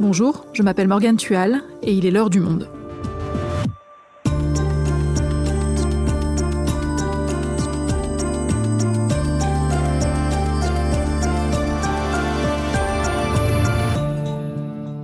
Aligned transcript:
Bonjour, 0.00 0.46
je 0.54 0.62
m'appelle 0.62 0.88
Morgane 0.88 1.18
Tual 1.18 1.60
et 1.82 1.92
il 1.92 2.06
est 2.06 2.10
l'heure 2.10 2.30
du 2.30 2.40
monde. 2.40 2.70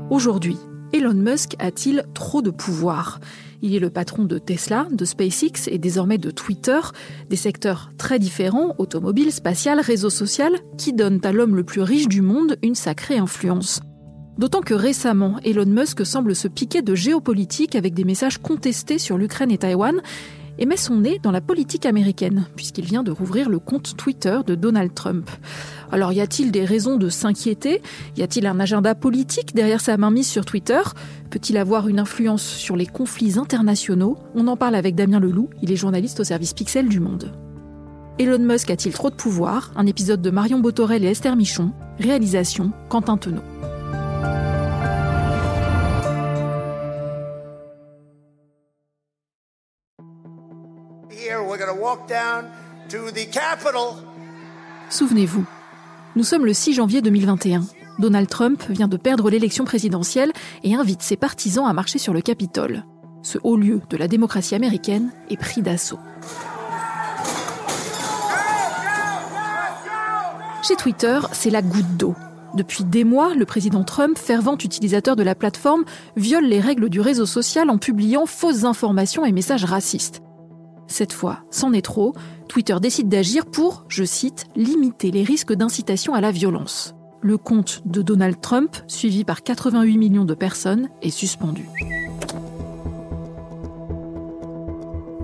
Aujourd'hui, 0.09 0.57
Elon 0.95 1.13
Musk 1.13 1.57
a-t-il 1.58 2.07
trop 2.14 2.40
de 2.40 2.49
pouvoir? 2.49 3.21
Il 3.61 3.75
est 3.75 3.79
le 3.79 3.90
patron 3.90 4.25
de 4.25 4.39
Tesla, 4.39 4.86
de 4.90 5.04
SpaceX 5.04 5.68
et 5.71 5.76
désormais 5.76 6.17
de 6.17 6.31
Twitter, 6.31 6.81
des 7.29 7.36
secteurs 7.36 7.90
très 7.99 8.18
différents, 8.18 8.75
automobile, 8.79 9.31
spatial, 9.31 9.79
réseau 9.79 10.08
social, 10.08 10.53
qui 10.79 10.94
donnent 10.94 11.21
à 11.22 11.32
l'homme 11.32 11.54
le 11.54 11.64
plus 11.64 11.82
riche 11.82 12.08
du 12.08 12.22
monde 12.22 12.57
une 12.63 12.75
sacrée 12.75 13.18
influence? 13.18 13.82
D'autant 14.39 14.61
que 14.61 14.75
récemment, 14.75 15.36
Elon 15.45 15.67
Musk 15.67 16.04
semble 16.04 16.35
se 16.35 16.49
piquer 16.49 16.82
de 16.82 16.95
géopolitique 16.95 17.75
avec 17.75 17.95
des 17.95 18.04
messages 18.04 18.39
contestés 18.39 18.99
sur 18.99 19.17
l'Ukraine 19.17 19.50
et 19.50 19.59
Taïwan 19.59 20.03
et 20.59 20.67
met 20.67 20.76
son 20.76 20.96
nez 20.99 21.21
dans 21.22 21.31
la 21.31 21.40
politique 21.40 21.86
américaine, 21.86 22.46
puisqu'il 22.57 22.85
vient 22.85 23.03
de 23.03 23.11
rouvrir 23.11 23.49
le 23.49 23.59
compte 23.59 23.96
Twitter 23.96 24.39
de 24.46 24.54
Donald 24.54 24.95
Trump. 24.95 25.31
Alors 25.90 26.12
y 26.12 26.21
a-t-il 26.21 26.50
des 26.50 26.64
raisons 26.64 26.96
de 26.96 27.09
s'inquiéter? 27.09 27.82
Y 28.17 28.22
a-t-il 28.22 28.46
un 28.46 28.59
agenda 28.61 28.95
politique 28.95 29.54
derrière 29.54 29.81
sa 29.81 29.96
mainmise 29.96 30.29
sur 30.29 30.45
Twitter? 30.45 30.81
Peut-il 31.31 31.57
avoir 31.57 31.89
une 31.89 31.98
influence 31.98 32.42
sur 32.42 32.77
les 32.77 32.87
conflits 32.87 33.39
internationaux? 33.39 34.17
On 34.34 34.48
en 34.48 34.56
parle 34.56 34.75
avec 34.75 34.95
Damien 34.95 35.20
Leloup, 35.20 35.50
il 35.62 35.73
est 35.73 35.77
journaliste 35.77 36.20
au 36.20 36.25
service 36.25 36.55
Pixel 36.55 36.89
du 36.89 37.00
Monde. 37.00 37.33
Elon 38.19 38.39
Musk 38.39 38.70
a-t-il 38.70 38.95
trop 38.95 39.11
de 39.11 39.14
pouvoir? 39.14 39.73
Un 39.77 39.87
épisode 39.87 40.23
de 40.23 40.31
Marion 40.31 40.61
Botorel 40.61 41.05
et 41.05 41.09
Esther 41.09 41.37
Michon. 41.37 41.73
Réalisation 41.98 42.73
Quentin 42.89 43.19
Tenot. 43.19 43.42
Souvenez-vous, 54.91 55.45
nous 56.17 56.25
sommes 56.25 56.45
le 56.45 56.53
6 56.53 56.75
janvier 56.75 57.03
2021. 57.03 57.62
Donald 57.98 58.29
Trump 58.29 58.62
vient 58.69 58.89
de 58.89 58.97
perdre 58.97 59.31
l'élection 59.31 59.65
présidentielle 59.65 60.33
et 60.64 60.75
invite 60.75 61.03
ses 61.03 61.17
partisans 61.17 61.67
à 61.67 61.73
marcher 61.73 61.98
sur 61.98 62.12
le 62.12 62.20
Capitole. 62.20 62.84
Ce 63.23 63.39
haut 63.42 63.57
lieu 63.57 63.81
de 63.89 63.97
la 63.97 64.09
démocratie 64.09 64.55
américaine 64.55 65.12
est 65.31 65.37
pris 65.37 65.62
d'assaut. 65.62 65.98
Chez 70.62 70.77
Twitter, 70.77 71.20
c'est 71.33 71.51
la 71.51 71.62
goutte 71.62 71.97
d'eau. 71.97 72.14
Depuis 72.55 72.84
des 72.84 73.05
mois, 73.05 73.34
le 73.34 73.45
président 73.45 73.84
Trump, 73.84 74.19
fervent 74.19 74.57
utilisateur 74.57 75.14
de 75.14 75.23
la 75.23 75.34
plateforme, 75.34 75.84
viole 76.17 76.47
les 76.47 76.61
règles 76.61 76.89
du 76.89 77.01
réseau 77.01 77.27
social 77.27 77.70
en 77.70 77.79
publiant 77.79 78.27
fausses 78.27 78.64
informations 78.64 79.25
et 79.25 79.33
messages 79.33 79.64
racistes. 79.64 80.23
Cette 80.89 81.12
fois, 81.12 81.41
c'en 81.51 81.73
est 81.73 81.84
trop, 81.84 82.15
Twitter 82.48 82.77
décide 82.81 83.09
d'agir 83.09 83.47
pour, 83.47 83.84
je 83.89 84.05
cite, 84.05 84.47
limiter 84.55 85.11
les 85.11 85.23
risques 85.23 85.53
d'incitation 85.53 86.15
à 86.15 86.20
la 86.20 86.31
violence. 86.31 86.95
Le 87.23 87.39
compte 87.39 87.83
de 87.87 88.03
Donald 88.03 88.41
Trump, 88.41 88.77
suivi 88.87 89.25
par 89.25 89.42
88 89.42 89.98
millions 89.98 90.25
de 90.25 90.34
personnes, 90.34 90.89
est 91.03 91.11
suspendu. 91.11 91.69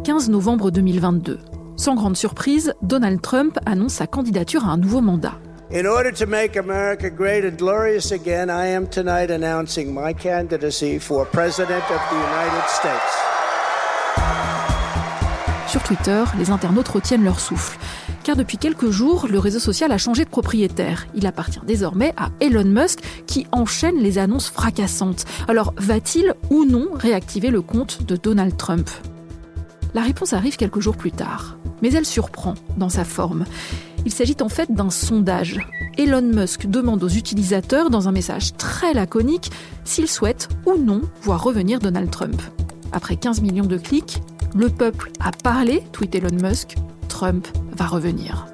15 0.04 0.30
novembre 0.30 0.70
2022. 0.72 1.38
Sans 1.76 1.94
grande 1.94 2.16
surprise, 2.16 2.74
Donald 2.82 3.20
Trump 3.22 3.58
annonce 3.66 3.94
sa 3.94 4.06
candidature 4.06 4.66
à 4.66 4.70
un 4.72 4.76
nouveau 4.76 5.00
mandat. 5.00 5.38
Sur 15.72 15.82
Twitter, 15.82 16.24
les 16.36 16.50
internautes 16.50 16.88
retiennent 16.88 17.24
leur 17.24 17.40
souffle. 17.40 17.78
Car 18.24 18.36
depuis 18.36 18.58
quelques 18.58 18.90
jours, 18.90 19.26
le 19.26 19.38
réseau 19.38 19.58
social 19.58 19.90
a 19.90 19.96
changé 19.96 20.26
de 20.26 20.28
propriétaire. 20.28 21.06
Il 21.14 21.26
appartient 21.26 21.62
désormais 21.66 22.12
à 22.18 22.28
Elon 22.40 22.66
Musk 22.66 22.98
qui 23.26 23.46
enchaîne 23.52 23.96
les 23.96 24.18
annonces 24.18 24.50
fracassantes. 24.50 25.24
Alors 25.48 25.72
va-t-il 25.78 26.34
ou 26.50 26.66
non 26.66 26.88
réactiver 26.92 27.48
le 27.48 27.62
compte 27.62 28.02
de 28.04 28.16
Donald 28.16 28.54
Trump? 28.58 28.90
La 29.94 30.02
réponse 30.02 30.34
arrive 30.34 30.58
quelques 30.58 30.80
jours 30.80 30.98
plus 30.98 31.10
tard. 31.10 31.56
Mais 31.80 31.94
elle 31.94 32.04
surprend 32.04 32.52
dans 32.76 32.90
sa 32.90 33.06
forme. 33.06 33.46
Il 34.04 34.12
s'agit 34.12 34.36
en 34.42 34.50
fait 34.50 34.70
d'un 34.70 34.90
sondage. 34.90 35.58
Elon 35.96 36.20
Musk 36.20 36.66
demande 36.66 37.02
aux 37.02 37.08
utilisateurs, 37.08 37.88
dans 37.88 38.08
un 38.08 38.12
message 38.12 38.52
très 38.58 38.92
laconique, 38.92 39.50
s'ils 39.84 40.08
souhaitent 40.08 40.50
ou 40.66 40.76
non 40.76 41.00
voir 41.22 41.42
revenir 41.42 41.78
Donald 41.78 42.10
Trump. 42.10 42.42
Après 42.92 43.16
15 43.16 43.40
millions 43.40 43.64
de 43.64 43.78
clics, 43.78 44.20
le 44.54 44.68
peuple 44.68 45.10
a 45.20 45.32
parlé, 45.32 45.82
tweet 45.92 46.14
Elon 46.14 46.36
Musk, 46.42 46.76
Trump 47.08 47.46
va 47.76 47.86
revenir. 47.86 48.46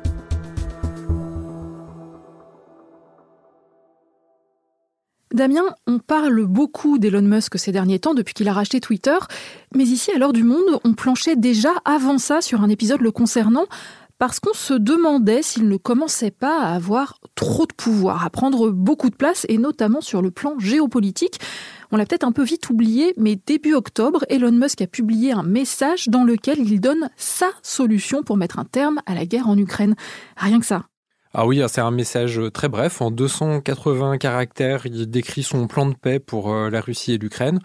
Damien, 5.35 5.75
on 5.87 5.99
parle 5.99 6.47
beaucoup 6.47 6.99
d'Elon 6.99 7.23
Musk 7.23 7.59
ces 7.59 7.71
derniers 7.71 7.99
temps 7.99 8.15
depuis 8.15 8.35
qu'il 8.35 8.49
a 8.49 8.53
racheté 8.53 8.81
Twitter, 8.81 9.17
mais 9.75 9.85
ici 9.85 10.11
à 10.11 10.19
l'heure 10.19 10.33
du 10.33 10.43
monde, 10.43 10.81
on 10.85 10.95
planchait 10.95 11.37
déjà 11.37 11.71
avant 11.85 12.19
ça 12.19 12.41
sur 12.41 12.63
un 12.63 12.69
épisode 12.69 13.03
le 13.03 13.13
concernant 13.13 13.67
parce 14.19 14.41
qu'on 14.41 14.55
se 14.55 14.75
demandait 14.75 15.43
s'il 15.43 15.69
ne 15.69 15.77
commençait 15.77 16.33
pas 16.33 16.61
à 16.63 16.75
avoir 16.75 17.21
trop 17.37 17.67
de 17.67 17.73
pouvoir, 17.73 18.25
à 18.25 18.31
prendre 18.31 18.71
beaucoup 18.71 19.11
de 19.11 19.15
place, 19.15 19.47
et 19.49 19.59
notamment 19.59 20.01
sur 20.01 20.23
le 20.23 20.33
plan 20.33 20.59
géopolitique. 20.59 21.39
On 21.91 21.97
l'a 21.97 22.05
peut-être 22.05 22.25
un 22.25 22.33
peu 22.33 22.43
vite 22.43 22.69
oublié, 22.69 23.15
mais 23.17 23.39
début 23.47 23.75
octobre, 23.75 24.25
Elon 24.29 24.53
Musk 24.53 24.83
a 24.83 24.87
publié 24.87 25.33
un 25.33 25.43
message 25.43 26.09
dans 26.09 26.25
lequel 26.25 26.59
il 26.59 26.81
donne 26.81 27.09
sa 27.17 27.49
solution 27.63 28.23
pour 28.23 28.37
mettre 28.37 28.59
un 28.59 28.65
terme 28.65 29.01
à 29.07 29.15
la 29.15 29.25
guerre 29.25 29.49
en 29.49 29.57
Ukraine. 29.57 29.95
Rien 30.37 30.61
que 30.61 30.67
ça. 30.67 30.85
Ah 31.35 31.47
oui, 31.47 31.63
c'est 31.69 31.81
un 31.81 31.91
message 31.91 32.41
très 32.53 32.69
bref. 32.69 33.01
En 33.03 33.11
280 33.11 34.19
caractères, 34.19 34.87
il 34.87 35.09
décrit 35.11 35.43
son 35.43 35.67
plan 35.67 35.87
de 35.87 35.95
paix 35.95 36.19
pour 36.19 36.53
euh, 36.53 36.71
la 36.71 36.81
Russie 36.81 37.13
et 37.13 37.19
l'Ukraine. 37.19 37.61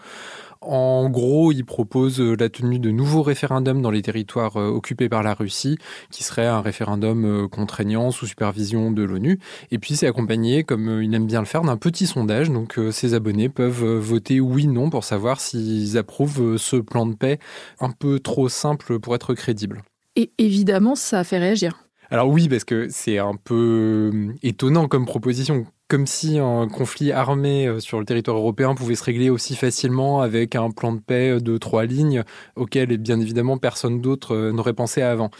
En 0.66 1.10
gros, 1.10 1.52
il 1.52 1.64
propose 1.64 2.20
euh, 2.20 2.36
la 2.38 2.48
tenue 2.48 2.78
de 2.78 2.90
nouveaux 2.90 3.22
référendums 3.22 3.82
dans 3.82 3.90
les 3.90 4.00
territoires 4.00 4.56
euh, 4.56 4.68
occupés 4.68 5.10
par 5.10 5.22
la 5.22 5.34
Russie, 5.34 5.76
qui 6.10 6.24
serait 6.24 6.46
un 6.46 6.62
référendum 6.62 7.24
euh, 7.24 7.48
contraignant 7.48 8.10
sous 8.10 8.26
supervision 8.26 8.90
de 8.90 9.02
l'ONU. 9.02 9.38
Et 9.70 9.78
puis 9.78 9.94
c'est 9.94 10.06
accompagné, 10.06 10.64
comme 10.64 11.02
il 11.02 11.14
aime 11.14 11.26
bien 11.26 11.40
le 11.40 11.46
faire, 11.46 11.62
d'un 11.62 11.76
petit 11.76 12.06
sondage. 12.06 12.50
Donc 12.50 12.78
ses 12.90 13.14
abonnés 13.14 13.48
peuvent 13.48 13.84
voter 13.98 14.40
oui 14.40 14.66
non 14.66 14.88
pour 14.88 15.04
savoir 15.04 15.40
s'ils 15.40 15.98
approuvent 15.98 16.56
ce 16.56 16.76
plan 16.76 17.06
de 17.06 17.14
paix 17.14 17.38
un 17.80 17.90
peu 17.90 18.18
trop 18.18 18.48
simple 18.48 18.98
pour 18.98 19.14
être 19.14 19.34
crédible. 19.34 19.82
Et 20.16 20.30
évidemment, 20.38 20.94
ça 20.94 21.20
a 21.20 21.24
fait 21.24 21.38
réagir. 21.38 21.84
Alors 22.10 22.28
oui, 22.28 22.48
parce 22.48 22.64
que 22.64 22.86
c'est 22.90 23.18
un 23.18 23.34
peu 23.34 24.12
étonnant 24.42 24.88
comme 24.88 25.06
proposition 25.06 25.66
comme 25.88 26.06
si 26.06 26.38
un 26.38 26.68
conflit 26.68 27.12
armé 27.12 27.66
euh, 27.66 27.80
sur 27.80 27.98
le 27.98 28.06
territoire 28.06 28.36
européen 28.36 28.74
pouvait 28.74 28.94
se 28.94 29.04
régler 29.04 29.30
aussi 29.30 29.54
facilement 29.54 30.20
avec 30.22 30.56
un 30.56 30.70
plan 30.70 30.92
de 30.92 31.00
paix 31.00 31.40
de 31.40 31.58
trois 31.58 31.84
lignes 31.84 32.24
auquel, 32.56 32.96
bien 32.98 33.20
évidemment, 33.20 33.58
personne 33.58 34.00
d'autre 34.00 34.34
euh, 34.34 34.52
n'aurait 34.52 34.72
pensé 34.72 35.02
avant. 35.02 35.30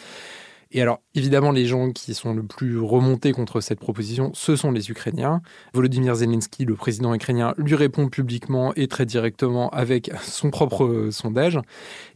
Et 0.76 0.82
alors, 0.82 1.00
évidemment, 1.14 1.52
les 1.52 1.66
gens 1.66 1.92
qui 1.92 2.14
sont 2.14 2.34
le 2.34 2.42
plus 2.42 2.80
remontés 2.80 3.30
contre 3.30 3.60
cette 3.60 3.78
proposition, 3.78 4.32
ce 4.34 4.56
sont 4.56 4.72
les 4.72 4.90
Ukrainiens. 4.90 5.40
Volodymyr 5.72 6.16
Zelensky, 6.16 6.64
le 6.64 6.74
président 6.74 7.14
ukrainien, 7.14 7.54
lui 7.58 7.76
répond 7.76 8.08
publiquement 8.08 8.74
et 8.74 8.88
très 8.88 9.06
directement 9.06 9.70
avec 9.70 10.10
son 10.24 10.50
propre 10.50 10.84
euh, 10.84 11.10
sondage. 11.12 11.60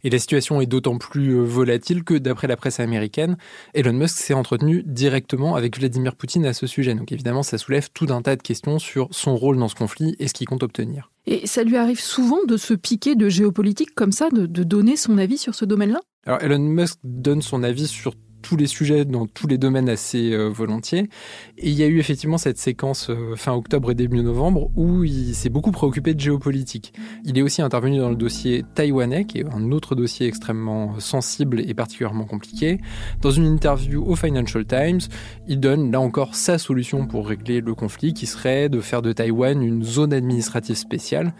Et 0.03 0.09
la 0.09 0.19
situation 0.19 0.59
est 0.59 0.65
d'autant 0.65 0.97
plus 0.97 1.37
euh, 1.37 1.41
volatile 1.41 2.03
que, 2.03 2.15
d'après 2.15 2.47
la 2.47 2.57
presse 2.57 2.81
américaine, 2.81 3.37
Elon 3.73 3.93
Musk 3.93 4.17
s'est 4.17 4.33
entretenu 4.33 4.83
directement 4.85 5.55
avec 5.55 5.79
Vladimir 5.79 6.17
Poutine 6.17 6.45
à 6.45 6.51
ce 6.51 6.67
sujet. 6.67 6.93
Donc 6.95 7.13
évidemment, 7.13 7.43
ça 7.43 7.57
soulève 7.57 7.89
tout 7.93 8.07
un 8.09 8.21
tas 8.21 8.35
de 8.35 8.43
questions 8.43 8.77
sur 8.77 9.07
son 9.11 9.37
rôle 9.37 9.57
dans 9.57 9.69
ce 9.69 9.75
conflit 9.75 10.17
et 10.19 10.27
ce 10.27 10.33
qu'il 10.33 10.47
compte 10.47 10.63
obtenir. 10.63 11.09
Et 11.27 11.47
ça 11.47 11.63
lui 11.63 11.77
arrive 11.77 12.01
souvent 12.01 12.43
de 12.45 12.57
se 12.57 12.73
piquer 12.73 13.15
de 13.15 13.29
géopolitique 13.29 13.95
comme 13.95 14.11
ça, 14.11 14.29
de, 14.29 14.45
de 14.45 14.63
donner 14.63 14.97
son 14.97 15.17
avis 15.17 15.37
sur 15.37 15.55
ce 15.55 15.63
domaine-là? 15.63 16.01
Alors 16.25 16.43
Elon 16.43 16.59
Musk 16.59 16.97
donne 17.05 17.41
son 17.41 17.63
avis 17.63 17.87
sur 17.87 18.13
tous 18.41 18.55
les 18.55 18.67
sujets, 18.67 19.05
dans 19.05 19.27
tous 19.27 19.47
les 19.47 19.57
domaines 19.57 19.89
assez 19.89 20.33
euh, 20.33 20.49
volontiers. 20.49 21.09
Et 21.57 21.69
il 21.69 21.73
y 21.73 21.83
a 21.83 21.87
eu 21.87 21.99
effectivement 21.99 22.37
cette 22.37 22.57
séquence 22.57 23.09
euh, 23.09 23.35
fin 23.35 23.53
octobre 23.53 23.91
et 23.91 23.95
début 23.95 24.21
novembre 24.21 24.71
où 24.75 25.03
il 25.03 25.35
s'est 25.35 25.49
beaucoup 25.49 25.71
préoccupé 25.71 26.13
de 26.13 26.19
géopolitique. 26.19 26.93
Il 27.25 27.37
est 27.37 27.41
aussi 27.41 27.61
intervenu 27.61 27.99
dans 27.99 28.09
le 28.09 28.15
dossier 28.15 28.63
taïwanais, 28.75 29.25
qui 29.25 29.39
est 29.39 29.45
un 29.45 29.71
autre 29.71 29.95
dossier 29.95 30.27
extrêmement 30.27 30.99
sensible 30.99 31.61
et 31.61 31.73
particulièrement 31.73 32.25
compliqué. 32.25 32.79
Dans 33.21 33.31
une 33.31 33.45
interview 33.45 34.03
au 34.05 34.15
Financial 34.15 34.65
Times, 34.65 35.01
il 35.47 35.59
donne 35.59 35.91
là 35.91 35.99
encore 35.99 36.35
sa 36.35 36.57
solution 36.57 37.07
pour 37.07 37.27
régler 37.27 37.61
le 37.61 37.75
conflit, 37.75 38.13
qui 38.13 38.25
serait 38.25 38.69
de 38.69 38.81
faire 38.81 39.01
de 39.01 39.11
Taïwan 39.11 39.61
une 39.61 39.83
zone 39.83 40.13
administrative 40.13 40.75
spéciale. 40.75 41.33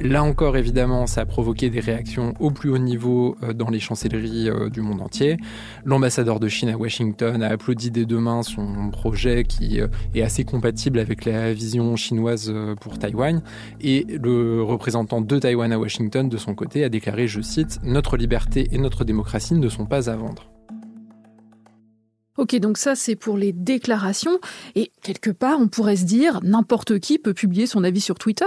Là 0.00 0.22
encore, 0.22 0.56
évidemment, 0.56 1.06
ça 1.06 1.22
a 1.22 1.26
provoqué 1.26 1.70
des 1.70 1.80
réactions 1.80 2.34
au 2.38 2.50
plus 2.50 2.70
haut 2.70 2.78
niveau 2.78 3.36
euh, 3.42 3.52
dans 3.52 3.70
les 3.70 3.80
chancelleries 3.80 4.48
du 4.70 4.80
monde 4.80 5.00
entier. 5.00 5.36
L'ambassadeur 5.84 6.40
de 6.40 6.45
Chine 6.48 6.68
à 6.68 6.76
Washington 6.76 7.42
a 7.42 7.48
applaudi 7.48 7.90
des 7.90 8.06
deux 8.06 8.18
mains 8.18 8.42
son 8.42 8.90
projet 8.90 9.44
qui 9.44 9.80
est 10.14 10.22
assez 10.22 10.44
compatible 10.44 10.98
avec 10.98 11.24
la 11.24 11.52
vision 11.52 11.96
chinoise 11.96 12.52
pour 12.80 12.98
Taïwan. 12.98 13.42
Et 13.80 14.06
le 14.08 14.62
représentant 14.62 15.20
de 15.20 15.38
Taïwan 15.38 15.72
à 15.72 15.78
Washington, 15.78 16.28
de 16.28 16.36
son 16.36 16.54
côté, 16.54 16.84
a 16.84 16.88
déclaré, 16.88 17.28
je 17.28 17.40
cite, 17.40 17.78
Notre 17.82 18.16
liberté 18.16 18.68
et 18.72 18.78
notre 18.78 19.04
démocratie 19.04 19.54
ne 19.54 19.68
sont 19.68 19.86
pas 19.86 20.10
à 20.10 20.16
vendre. 20.16 20.50
Ok, 22.38 22.54
donc 22.56 22.76
ça 22.76 22.94
c'est 22.94 23.16
pour 23.16 23.36
les 23.38 23.52
déclarations. 23.52 24.38
Et 24.74 24.92
quelque 25.02 25.30
part, 25.30 25.58
on 25.58 25.68
pourrait 25.68 25.96
se 25.96 26.04
dire, 26.04 26.40
n'importe 26.42 26.98
qui 26.98 27.18
peut 27.18 27.32
publier 27.32 27.66
son 27.66 27.82
avis 27.82 28.00
sur 28.00 28.18
Twitter. 28.18 28.44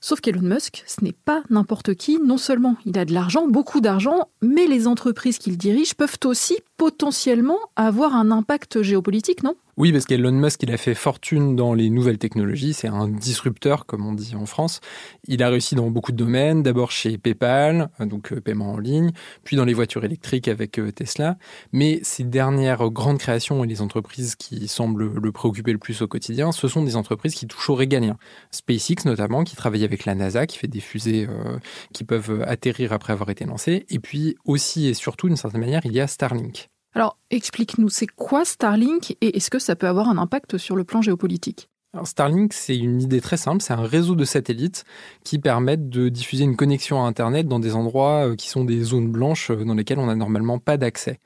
Sauf 0.00 0.20
qu'Elon 0.20 0.42
Musk, 0.42 0.84
ce 0.86 1.04
n'est 1.04 1.12
pas 1.12 1.42
n'importe 1.50 1.94
qui. 1.94 2.18
Non 2.24 2.38
seulement 2.38 2.76
il 2.86 2.98
a 2.98 3.04
de 3.04 3.12
l'argent, 3.12 3.48
beaucoup 3.48 3.80
d'argent, 3.80 4.28
mais 4.42 4.66
les 4.66 4.86
entreprises 4.86 5.38
qu'il 5.38 5.58
dirige 5.58 5.94
peuvent 5.94 6.18
aussi 6.24 6.58
potentiellement 6.76 7.58
avoir 7.74 8.14
un 8.14 8.30
impact 8.30 8.82
géopolitique, 8.82 9.42
non? 9.42 9.56
Oui, 9.78 9.92
parce 9.92 10.06
qu'Elon 10.06 10.32
Musk, 10.32 10.64
il 10.64 10.72
a 10.72 10.76
fait 10.76 10.96
fortune 10.96 11.54
dans 11.54 11.72
les 11.72 11.88
nouvelles 11.88 12.18
technologies. 12.18 12.72
C'est 12.74 12.88
un 12.88 13.06
disrupteur, 13.06 13.86
comme 13.86 14.04
on 14.04 14.12
dit 14.12 14.34
en 14.34 14.44
France. 14.44 14.80
Il 15.28 15.40
a 15.40 15.48
réussi 15.50 15.76
dans 15.76 15.88
beaucoup 15.88 16.10
de 16.10 16.16
domaines. 16.16 16.64
D'abord 16.64 16.90
chez 16.90 17.16
PayPal, 17.16 17.88
donc 18.00 18.32
euh, 18.32 18.40
paiement 18.40 18.72
en 18.72 18.78
ligne, 18.78 19.12
puis 19.44 19.56
dans 19.56 19.64
les 19.64 19.74
voitures 19.74 20.04
électriques 20.04 20.48
avec 20.48 20.80
euh, 20.80 20.90
Tesla. 20.90 21.38
Mais 21.70 22.00
ses 22.02 22.24
dernières 22.24 22.90
grandes 22.90 23.18
créations 23.18 23.62
et 23.62 23.68
les 23.68 23.80
entreprises 23.80 24.34
qui 24.34 24.66
semblent 24.66 25.12
le 25.14 25.30
préoccuper 25.30 25.70
le 25.70 25.78
plus 25.78 26.02
au 26.02 26.08
quotidien, 26.08 26.50
ce 26.50 26.66
sont 26.66 26.82
des 26.82 26.96
entreprises 26.96 27.36
qui 27.36 27.46
touchent 27.46 27.70
au 27.70 27.76
régalien. 27.76 28.16
SpaceX 28.50 29.04
notamment, 29.04 29.44
qui 29.44 29.54
travaille 29.54 29.84
avec 29.84 30.06
la 30.06 30.16
NASA, 30.16 30.48
qui 30.48 30.58
fait 30.58 30.66
des 30.66 30.80
fusées 30.80 31.28
euh, 31.30 31.56
qui 31.94 32.02
peuvent 32.02 32.42
atterrir 32.48 32.92
après 32.92 33.12
avoir 33.12 33.30
été 33.30 33.44
lancées. 33.44 33.86
Et 33.90 34.00
puis 34.00 34.34
aussi 34.44 34.88
et 34.88 34.94
surtout, 34.94 35.28
d'une 35.28 35.36
certaine 35.36 35.60
manière, 35.60 35.82
il 35.84 35.92
y 35.92 36.00
a 36.00 36.08
Starlink. 36.08 36.68
Alors, 36.94 37.18
explique-nous, 37.30 37.88
c'est 37.88 38.06
quoi 38.06 38.44
Starlink 38.44 39.16
et 39.20 39.36
est-ce 39.36 39.50
que 39.50 39.58
ça 39.58 39.76
peut 39.76 39.86
avoir 39.86 40.08
un 40.08 40.18
impact 40.18 40.58
sur 40.58 40.74
le 40.74 40.84
plan 40.84 41.02
géopolitique? 41.02 41.68
Starlink, 42.04 42.52
c'est 42.52 42.76
une 42.76 43.00
idée 43.00 43.20
très 43.20 43.36
simple, 43.36 43.62
c'est 43.62 43.72
un 43.72 43.82
réseau 43.82 44.14
de 44.14 44.24
satellites 44.24 44.84
qui 45.24 45.38
permettent 45.38 45.88
de 45.88 46.08
diffuser 46.08 46.44
une 46.44 46.56
connexion 46.56 47.02
à 47.02 47.06
Internet 47.06 47.48
dans 47.48 47.58
des 47.58 47.74
endroits 47.74 48.28
euh, 48.28 48.36
qui 48.36 48.48
sont 48.48 48.64
des 48.64 48.82
zones 48.82 49.10
blanches 49.10 49.50
euh, 49.50 49.64
dans 49.64 49.74
lesquelles 49.74 49.98
on 49.98 50.06
n'a 50.06 50.14
normalement 50.14 50.58
pas 50.58 50.76
d'accès. 50.76 51.18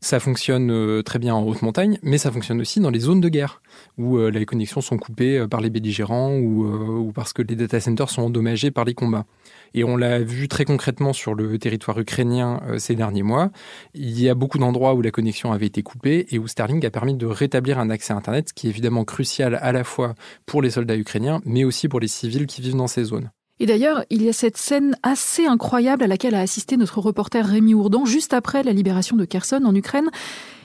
Ça 0.00 0.20
fonctionne 0.20 0.70
euh, 0.70 1.02
très 1.02 1.18
bien 1.18 1.34
en 1.34 1.42
haute 1.42 1.62
montagne, 1.62 1.98
mais 2.02 2.18
ça 2.18 2.30
fonctionne 2.30 2.60
aussi 2.60 2.80
dans 2.80 2.90
les 2.90 3.00
zones 3.00 3.20
de 3.20 3.28
guerre, 3.28 3.62
où 3.96 4.18
les 4.18 4.46
connexions 4.46 4.80
sont 4.80 4.98
coupées 4.98 5.46
par 5.50 5.60
les 5.60 5.70
belligérants 5.70 6.36
ou, 6.36 7.12
parce 7.14 7.32
que 7.32 7.42
les 7.42 7.56
data 7.56 7.80
centers 7.80 8.10
sont 8.10 8.22
endommagés 8.22 8.70
par 8.70 8.84
les 8.84 8.94
combats. 8.94 9.26
Et 9.74 9.84
on 9.84 9.96
l'a 9.96 10.20
vu 10.20 10.48
très 10.48 10.64
concrètement 10.64 11.12
sur 11.12 11.34
le 11.34 11.58
territoire 11.58 11.98
ukrainien 11.98 12.60
euh, 12.68 12.78
ces 12.78 12.94
derniers 12.94 13.22
mois. 13.22 13.50
Il 13.94 14.20
y 14.20 14.28
a 14.28 14.34
beaucoup 14.34 14.58
d'endroits 14.58 14.94
où 14.94 15.02
la 15.02 15.10
connexion 15.10 15.52
avait 15.52 15.66
été 15.66 15.82
coupée 15.82 16.26
et 16.30 16.38
où 16.38 16.46
Starlink 16.46 16.84
a 16.84 16.90
permis 16.90 17.14
de 17.14 17.26
rétablir 17.26 17.78
un 17.78 17.90
accès 17.90 18.12
à 18.12 18.16
Internet, 18.16 18.48
ce 18.50 18.54
qui 18.54 18.66
est 18.66 18.70
évidemment 18.70 19.04
crucial 19.04 19.58
à 19.60 19.72
la 19.72 19.84
fois 19.84 20.14
pour 20.46 20.62
les 20.62 20.70
soldats 20.70 20.96
ukrainiens, 20.96 21.40
mais 21.44 21.64
aussi 21.64 21.88
pour 21.88 22.00
les 22.00 22.08
civils 22.08 22.46
qui 22.46 22.62
vivent 22.62 22.76
dans 22.76 22.86
ces 22.86 23.04
zones. 23.04 23.30
Et 23.60 23.66
d'ailleurs, 23.66 24.04
il 24.10 24.22
y 24.22 24.28
a 24.28 24.32
cette 24.32 24.56
scène 24.56 24.96
assez 25.02 25.46
incroyable 25.46 26.04
à 26.04 26.06
laquelle 26.06 26.34
a 26.34 26.40
assisté 26.40 26.76
notre 26.76 27.00
reporter 27.00 27.44
Rémi 27.44 27.74
Ourdan 27.74 28.04
juste 28.04 28.32
après 28.32 28.62
la 28.62 28.72
libération 28.72 29.16
de 29.16 29.24
Kherson 29.24 29.62
en 29.64 29.74
Ukraine. 29.74 30.10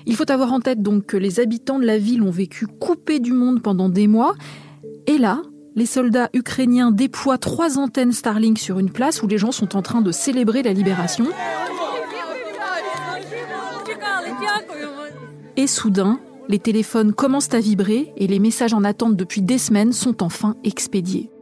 Il 0.05 0.15
faut 0.15 0.29
avoir 0.29 0.53
en 0.53 0.59
tête 0.59 0.81
donc 0.81 1.05
que 1.05 1.17
les 1.17 1.39
habitants 1.39 1.79
de 1.79 1.85
la 1.85 1.97
ville 1.97 2.21
ont 2.21 2.31
vécu 2.31 2.67
coupés 2.67 3.19
du 3.19 3.33
monde 3.33 3.61
pendant 3.61 3.89
des 3.89 4.07
mois. 4.07 4.35
Et 5.07 5.17
là, 5.17 5.41
les 5.75 5.87
soldats 5.87 6.29
ukrainiens 6.33 6.91
déploient 6.91 7.39
trois 7.39 7.79
antennes 7.79 8.11
Starlink 8.11 8.59
sur 8.59 8.77
une 8.77 8.91
place 8.91 9.23
où 9.23 9.27
les 9.27 9.39
gens 9.39 9.51
sont 9.51 9.75
en 9.75 9.81
train 9.81 10.01
de 10.01 10.11
célébrer 10.11 10.61
la 10.61 10.73
libération. 10.73 11.25
Et 15.57 15.67
soudain, 15.67 16.19
les 16.47 16.59
téléphones 16.59 17.13
commencent 17.13 17.53
à 17.53 17.59
vibrer 17.59 18.13
et 18.17 18.27
les 18.27 18.39
messages 18.39 18.73
en 18.73 18.83
attente 18.83 19.15
depuis 19.15 19.41
des 19.41 19.57
semaines 19.57 19.93
sont 19.93 20.21
enfin 20.21 20.55
expédiés. 20.63 21.32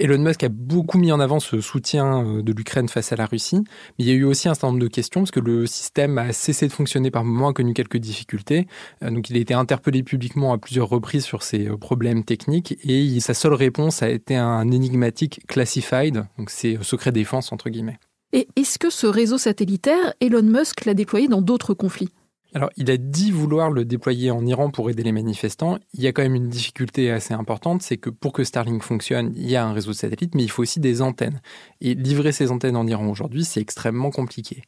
Elon 0.00 0.18
Musk 0.18 0.44
a 0.44 0.48
beaucoup 0.48 0.96
mis 0.96 1.12
en 1.12 1.20
avant 1.20 1.40
ce 1.40 1.60
soutien 1.60 2.24
euh, 2.24 2.42
de 2.42 2.52
l'Ukraine 2.54 2.88
face 2.88 3.12
à 3.12 3.16
la 3.16 3.26
Russie, 3.26 3.58
mais 3.58 4.04
il 4.04 4.08
y 4.08 4.10
a 4.10 4.14
eu 4.14 4.24
aussi 4.24 4.48
un 4.48 4.54
certain 4.54 4.68
nombre 4.68 4.80
de 4.80 4.88
questions 4.88 5.20
parce 5.20 5.30
que 5.30 5.40
le 5.40 5.66
système 5.66 6.16
a 6.16 6.32
cessé 6.32 6.66
de 6.68 6.72
fonctionner 6.72 7.10
par 7.10 7.22
moments, 7.22 7.48
a 7.48 7.52
connu 7.52 7.74
quelques 7.74 7.98
difficultés. 7.98 8.66
Euh, 9.02 9.10
donc 9.10 9.28
il 9.28 9.36
a 9.36 9.40
été 9.40 9.52
interpellé 9.52 10.02
publiquement 10.02 10.54
à 10.54 10.58
plusieurs 10.58 10.88
reprises 10.88 11.26
sur 11.26 11.42
ces 11.42 11.68
euh, 11.68 11.76
problèmes 11.76 12.24
techniques 12.24 12.78
et 12.82 13.20
sa 13.20 13.34
seule 13.34 13.52
réponse 13.52 14.02
a 14.02 14.08
été 14.08 14.36
un 14.36 14.70
énigmatique 14.70 15.42
classified, 15.46 16.24
donc 16.38 16.48
c'est 16.48 16.78
secret 16.82 17.12
défense 17.12 17.52
entre 17.52 17.68
guillemets. 17.68 17.98
Et 18.32 18.48
est-ce 18.56 18.78
que 18.78 18.88
ce 18.88 19.06
réseau 19.06 19.36
satellitaire, 19.36 20.14
Elon 20.20 20.42
Musk 20.42 20.86
l'a 20.86 20.94
déployé 20.94 21.28
dans 21.28 21.42
d'autres 21.42 21.74
conflits? 21.74 22.08
Alors, 22.52 22.70
il 22.76 22.90
a 22.90 22.96
dit 22.96 23.30
vouloir 23.30 23.70
le 23.70 23.84
déployer 23.84 24.32
en 24.32 24.44
Iran 24.44 24.70
pour 24.70 24.90
aider 24.90 25.04
les 25.04 25.12
manifestants. 25.12 25.78
Il 25.94 26.02
y 26.02 26.08
a 26.08 26.12
quand 26.12 26.22
même 26.22 26.34
une 26.34 26.48
difficulté 26.48 27.10
assez 27.10 27.32
importante, 27.32 27.82
c'est 27.82 27.96
que 27.96 28.10
pour 28.10 28.32
que 28.32 28.42
Starlink 28.42 28.82
fonctionne, 28.82 29.32
il 29.36 29.48
y 29.48 29.54
a 29.54 29.64
un 29.64 29.72
réseau 29.72 29.92
de 29.92 29.96
satellites, 29.96 30.34
mais 30.34 30.42
il 30.42 30.50
faut 30.50 30.62
aussi 30.62 30.80
des 30.80 31.00
antennes. 31.00 31.40
Et 31.80 31.94
livrer 31.94 32.32
ces 32.32 32.50
antennes 32.50 32.74
en 32.74 32.86
Iran 32.88 33.08
aujourd'hui, 33.08 33.44
c'est 33.44 33.60
extrêmement 33.60 34.10
compliqué. 34.10 34.62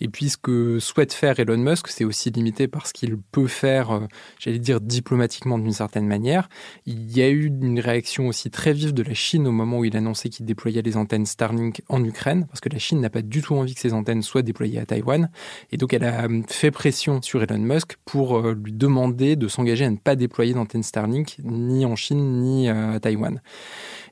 Et 0.00 0.08
puis, 0.08 0.30
ce 0.30 0.38
que 0.38 0.78
souhaite 0.78 1.12
faire 1.12 1.38
Elon 1.38 1.58
Musk, 1.58 1.88
c'est 1.88 2.04
aussi 2.04 2.30
limité 2.30 2.68
par 2.68 2.86
ce 2.86 2.94
qu'il 2.94 3.18
peut 3.18 3.48
faire, 3.48 3.90
euh, 3.90 4.00
j'allais 4.38 4.58
dire 4.58 4.80
diplomatiquement 4.80 5.58
d'une 5.58 5.72
certaine 5.72 6.06
manière. 6.06 6.48
Il 6.86 7.14
y 7.14 7.20
a 7.20 7.28
eu 7.28 7.46
une 7.46 7.80
réaction 7.80 8.28
aussi 8.28 8.50
très 8.50 8.72
vive 8.72 8.94
de 8.94 9.02
la 9.02 9.14
Chine 9.14 9.46
au 9.46 9.52
moment 9.52 9.80
où 9.80 9.84
il 9.84 9.96
annonçait 9.96 10.30
qu'il 10.30 10.46
déployait 10.46 10.80
les 10.80 10.96
antennes 10.96 11.26
Starlink 11.26 11.82
en 11.90 12.02
Ukraine, 12.02 12.46
parce 12.46 12.60
que 12.60 12.70
la 12.70 12.78
Chine 12.78 13.00
n'a 13.00 13.10
pas 13.10 13.22
du 13.22 13.42
tout 13.42 13.54
envie 13.54 13.74
que 13.74 13.80
ces 13.80 13.92
antennes 13.92 14.22
soient 14.22 14.42
déployées 14.42 14.78
à 14.78 14.86
Taïwan. 14.86 15.30
Et 15.70 15.76
donc, 15.76 15.92
elle 15.92 16.04
a 16.04 16.24
euh, 16.24 16.42
fait 16.48 16.70
pression 16.70 17.20
sur 17.26 17.42
Elon 17.42 17.58
Musk 17.58 17.96
pour 18.04 18.38
euh, 18.38 18.54
lui 18.54 18.72
demander 18.72 19.36
de 19.36 19.48
s'engager 19.48 19.84
à 19.84 19.90
ne 19.90 19.96
pas 19.96 20.16
déployer 20.16 20.54
d'antenne 20.54 20.82
Starlink 20.82 21.36
ni 21.42 21.84
en 21.84 21.96
Chine 21.96 22.40
ni 22.40 22.68
euh, 22.68 22.94
à 22.94 23.00
Taïwan. 23.00 23.42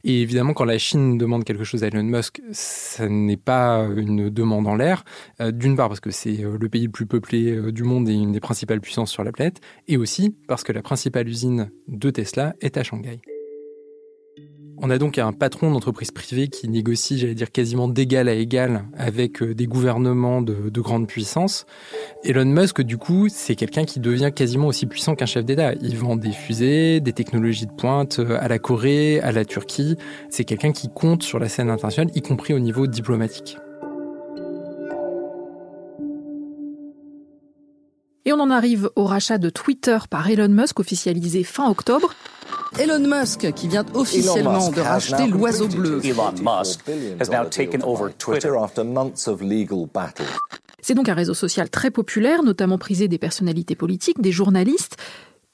Et 0.02 0.20
évidemment, 0.20 0.52
quand 0.52 0.64
la 0.64 0.76
Chine 0.76 1.16
demande 1.16 1.44
quelque 1.44 1.64
chose 1.64 1.84
à 1.84 1.87
Elon 1.87 2.02
Musk, 2.02 2.43
ce 2.52 3.05
n'est 3.05 3.38
pas 3.38 3.87
une 3.96 4.28
demande 4.28 4.66
en 4.66 4.75
l'air. 4.75 5.05
Euh, 5.40 5.52
d'une 5.52 5.76
part 5.76 5.88
parce 5.88 6.00
que 6.00 6.11
c'est 6.11 6.37
le 6.37 6.69
pays 6.69 6.87
le 6.87 6.90
plus 6.90 7.06
peuplé 7.06 7.72
du 7.72 7.84
monde 7.84 8.08
et 8.08 8.12
une 8.12 8.32
des 8.32 8.40
principales 8.40 8.81
puissances 8.81 9.11
sur 9.11 9.25
la 9.25 9.32
planète, 9.32 9.61
et 9.88 9.96
aussi 9.96 10.34
parce 10.49 10.64
que 10.64 10.72
la 10.72 10.82
principale 10.82 11.28
usine 11.28 11.70
de 11.88 12.11
Tesla 12.11 12.55
est 12.61 12.76
à 12.76 12.82
Shanghai. 12.82 13.20
On 14.86 14.90
a 14.90 14.98
donc 14.98 15.16
un 15.16 15.32
patron 15.32 15.70
d'entreprise 15.70 16.10
privée 16.10 16.48
qui 16.48 16.69
négocie, 16.69 17.16
j'allais 17.16 17.34
dire, 17.34 17.50
quasiment 17.50 17.88
d'égal 17.88 18.28
à 18.28 18.34
égal 18.34 18.84
avec 18.98 19.42
euh, 19.42 19.54
des 19.54 19.66
gouvernements 19.66 20.42
de, 20.42 20.69
de 20.69 20.81
grande 20.82 21.06
puissance. 21.06 21.64
Elon 22.22 22.44
Musk, 22.44 22.82
du 22.82 22.98
coup, 22.98 23.28
c'est 23.31 23.54
quelqu'un 23.54 23.86
qui 23.86 23.98
devient 23.98 24.31
quasiment 24.31 24.66
aussi 24.66 24.84
puissant 24.84 25.14
qu'un 25.14 25.25
chef 25.25 25.42
d'État. 25.42 25.73
Il 25.80 25.97
vend 25.97 26.16
des 26.16 26.32
fusées, 26.32 27.00
des 27.00 27.14
technologies 27.14 27.64
de 27.64 27.73
pointe 27.73 28.18
euh, 28.18 28.37
à 28.38 28.47
la 28.47 28.59
Corée, 28.59 29.20
à 29.23 29.32
la 29.32 29.47
Turquie. 29.47 29.97
C'est 30.28 30.44
quelqu'un 30.44 30.73
qui 30.73 30.90
compte 30.90 31.23
sur 31.23 31.38
la 31.38 31.49
scène 31.49 31.70
internationale, 31.70 32.12
y 32.14 32.20
compris 32.20 32.52
au 32.52 32.59
niveau 32.59 32.87
diplomatique. 32.87 33.56
Et 38.26 38.35
on 38.35 38.40
en 38.40 38.50
arrive 38.50 38.90
au 38.97 39.04
rachat 39.04 39.38
de 39.38 39.49
Twitter 39.49 39.97
par 40.11 40.28
Elon 40.28 40.49
Musk 40.49 40.78
officialisé 40.78 41.42
fin 41.42 41.70
octobre. 41.70 42.14
Elon 42.78 43.07
Musk 43.07 43.52
qui 43.52 43.69
vient 43.69 43.85
officiellement 43.95 44.71
de 44.71 44.81
racheter 44.81 45.26
l'oiseau 45.26 45.69
bleu. 45.69 46.00
C'est 50.81 50.95
donc 50.95 51.09
un 51.09 51.14
réseau 51.14 51.35
social 51.35 51.71
très 51.71 51.90
populaire, 51.90 52.43
notamment 52.43 52.78
prisé 52.78 53.09
des 53.09 53.19
personnalités 53.19 53.76
politiques, 53.76 54.21
des 54.21 54.33
journalistes. 54.33 54.97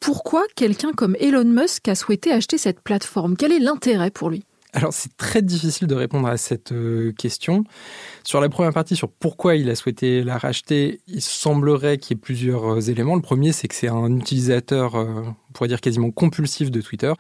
Pourquoi 0.01 0.45
quelqu'un 0.57 0.93
comme 0.93 1.15
Elon 1.21 1.45
Musk 1.45 1.89
a 1.89 1.95
souhaité 1.95 2.33
acheter 2.33 2.57
cette 2.59 2.81
plateforme? 2.81 3.37
Quel 3.37 3.53
est 3.53 3.59
l'intérêt 3.59 4.11
pour 4.11 4.31
lui? 4.31 4.45
Alors 4.73 4.93
c'est 4.93 5.17
très 5.17 5.43
difficile 5.43 5.87
de 5.87 5.95
répondre 5.95 6.29
à 6.29 6.37
cette 6.37 6.73
euh, 6.73 7.13
question. 7.13 7.65
Sur 8.25 8.41
la 8.41 8.49
première 8.49 8.73
partie, 8.73 8.97
sur 8.97 9.11
pourquoi 9.11 9.57
il 9.57 9.69
a 9.71 9.75
souhaité 9.75 10.23
la 10.23 10.39
racheter, 10.39 11.01
il 11.07 11.23
semblerait 11.23 11.99
qu'il 11.99 12.17
y 12.17 12.19
ait 12.19 12.21
plusieurs 12.21 12.75
euh, 12.75 12.81
éléments. 12.81 13.17
Le 13.17 13.23
premier, 13.23 13.53
c'est 13.53 13.69
que 13.69 13.75
c'est 13.75 13.89
un 13.89 14.17
utilisateur, 14.17 14.95
euh, 14.95 15.23
on 15.27 15.53
pourrait 15.53 15.69
dire 15.69 15.81
quasiment 15.81 16.11
compulsif 16.11 16.71
de 16.71 16.81
Twitter. 16.81 17.13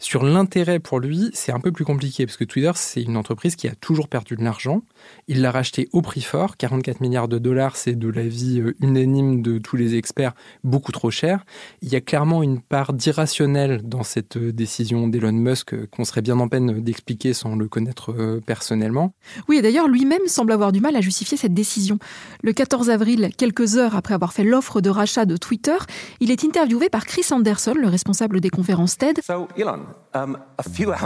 Sur 0.00 0.22
l'intérêt 0.22 0.78
pour 0.78 1.00
lui, 1.00 1.30
c'est 1.34 1.50
un 1.50 1.58
peu 1.58 1.72
plus 1.72 1.84
compliqué 1.84 2.24
parce 2.24 2.36
que 2.36 2.44
Twitter, 2.44 2.70
c'est 2.76 3.02
une 3.02 3.16
entreprise 3.16 3.56
qui 3.56 3.66
a 3.66 3.74
toujours 3.74 4.06
perdu 4.06 4.36
de 4.36 4.44
l'argent. 4.44 4.82
Il 5.26 5.42
l'a 5.42 5.50
racheté 5.50 5.88
au 5.92 6.02
prix 6.02 6.20
fort, 6.20 6.56
44 6.56 7.00
milliards 7.00 7.26
de 7.26 7.38
dollars, 7.38 7.74
c'est 7.74 7.98
de 7.98 8.08
l'avis 8.08 8.60
euh, 8.60 8.76
unanime 8.80 9.42
de 9.42 9.58
tous 9.58 9.76
les 9.76 9.96
experts, 9.96 10.34
beaucoup 10.62 10.92
trop 10.92 11.10
cher. 11.10 11.44
Il 11.82 11.88
y 11.88 11.96
a 11.96 12.00
clairement 12.00 12.44
une 12.44 12.60
part 12.60 12.92
d'irrationnel 12.92 13.82
dans 13.82 14.04
cette 14.04 14.36
euh, 14.36 14.52
décision 14.52 15.08
d'Elon 15.08 15.32
Musk 15.32 15.74
euh, 15.74 15.88
qu'on 15.90 16.04
serait 16.04 16.22
bien 16.22 16.38
en 16.38 16.46
peine 16.46 16.80
d'expliquer 16.80 17.34
sans 17.34 17.56
le 17.56 17.66
connaître 17.66 18.38
personnellement. 18.46 19.14
Oui, 19.48 19.56
et 19.56 19.62
d'ailleurs, 19.62 19.88
lui-même 19.88 20.26
semble 20.28 20.52
avoir 20.52 20.70
du 20.70 20.80
mal 20.80 20.94
à 20.94 21.00
justifier 21.00 21.36
cette 21.36 21.54
décision. 21.54 21.98
Le 22.42 22.52
14 22.52 22.88
avril, 22.90 23.30
quelques 23.36 23.76
heures 23.76 23.96
après 23.96 24.14
avoir 24.14 24.32
fait 24.32 24.44
l'offre 24.44 24.80
de 24.80 24.90
rachat 24.90 25.24
de 25.24 25.36
Twitter, 25.36 25.76
il 26.20 26.30
est 26.30 26.44
interviewé 26.44 26.88
par 26.88 27.04
Chris 27.04 27.26
Anderson, 27.32 27.74
le 27.74 27.88
responsable 27.88 28.40
des 28.40 28.50
conférences 28.50 28.96
TED. 28.96 29.20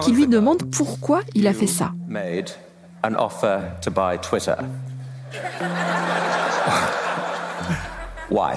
Qui 0.02 0.12
lui 0.12 0.26
demande 0.26 0.70
pourquoi 0.70 1.20
il 1.34 1.46
a 1.46 1.52
fait 1.52 1.66
ça. 1.66 1.92
Why? 8.30 8.54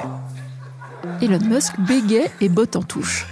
Elon 1.21 1.39
Musk 1.45 1.79
bégait 1.79 2.31
et 2.41 2.49
botte 2.49 2.75
en 2.75 2.83
touche. 2.83 3.27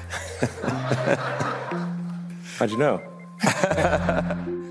How'd 2.60 2.72
you 2.72 2.78
know? 2.78 3.00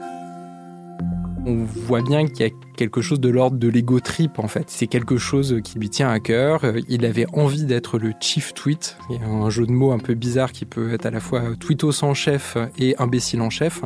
on 1.46 1.64
voit 1.64 2.02
bien 2.02 2.26
qu'il 2.26 2.46
y 2.46 2.48
a 2.48 2.52
quelque 2.76 3.00
chose 3.00 3.20
de 3.20 3.28
l'ordre 3.28 3.58
de 3.58 3.68
l'ego 3.68 4.00
trip 4.00 4.38
en 4.38 4.48
fait. 4.48 4.64
C'est 4.68 4.86
quelque 4.86 5.16
chose 5.16 5.60
qui 5.62 5.78
lui 5.78 5.90
tient 5.90 6.08
à 6.08 6.20
cœur. 6.20 6.62
Il 6.88 7.04
avait 7.04 7.26
envie 7.32 7.64
d'être 7.64 7.98
le 7.98 8.12
chief 8.20 8.54
tweet. 8.54 8.96
Un 9.24 9.50
jeu 9.50 9.66
de 9.66 9.72
mots 9.72 9.92
un 9.92 9.98
peu 9.98 10.14
bizarre 10.14 10.52
qui 10.52 10.64
peut 10.64 10.92
être 10.92 11.06
à 11.06 11.10
la 11.10 11.20
fois 11.20 11.42
tweetos 11.58 12.04
en 12.04 12.14
chef 12.14 12.56
et 12.78 12.96
imbécile 12.98 13.40
en 13.40 13.50
chef. 13.50 13.82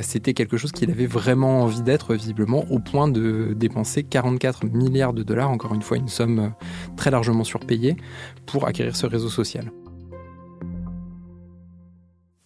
C'était 0.00 0.34
quelque 0.34 0.56
chose 0.56 0.72
qu'il 0.72 0.90
avait 0.90 1.06
vraiment 1.06 1.62
envie 1.62 1.82
d'être 1.82 2.14
visiblement 2.14 2.64
au 2.70 2.78
point 2.78 3.08
de 3.08 3.54
dépenser 3.54 4.02
44 4.02 4.66
milliards 4.66 5.12
de 5.12 5.22
dollars, 5.22 5.50
encore 5.50 5.74
une 5.74 5.82
fois 5.82 5.96
une 5.96 6.08
somme 6.08 6.52
très 6.96 7.10
largement 7.10 7.44
surpayée, 7.44 7.96
pour 8.46 8.66
acquérir 8.66 8.96
ce 8.96 9.06
réseau 9.06 9.28
social. 9.28 9.70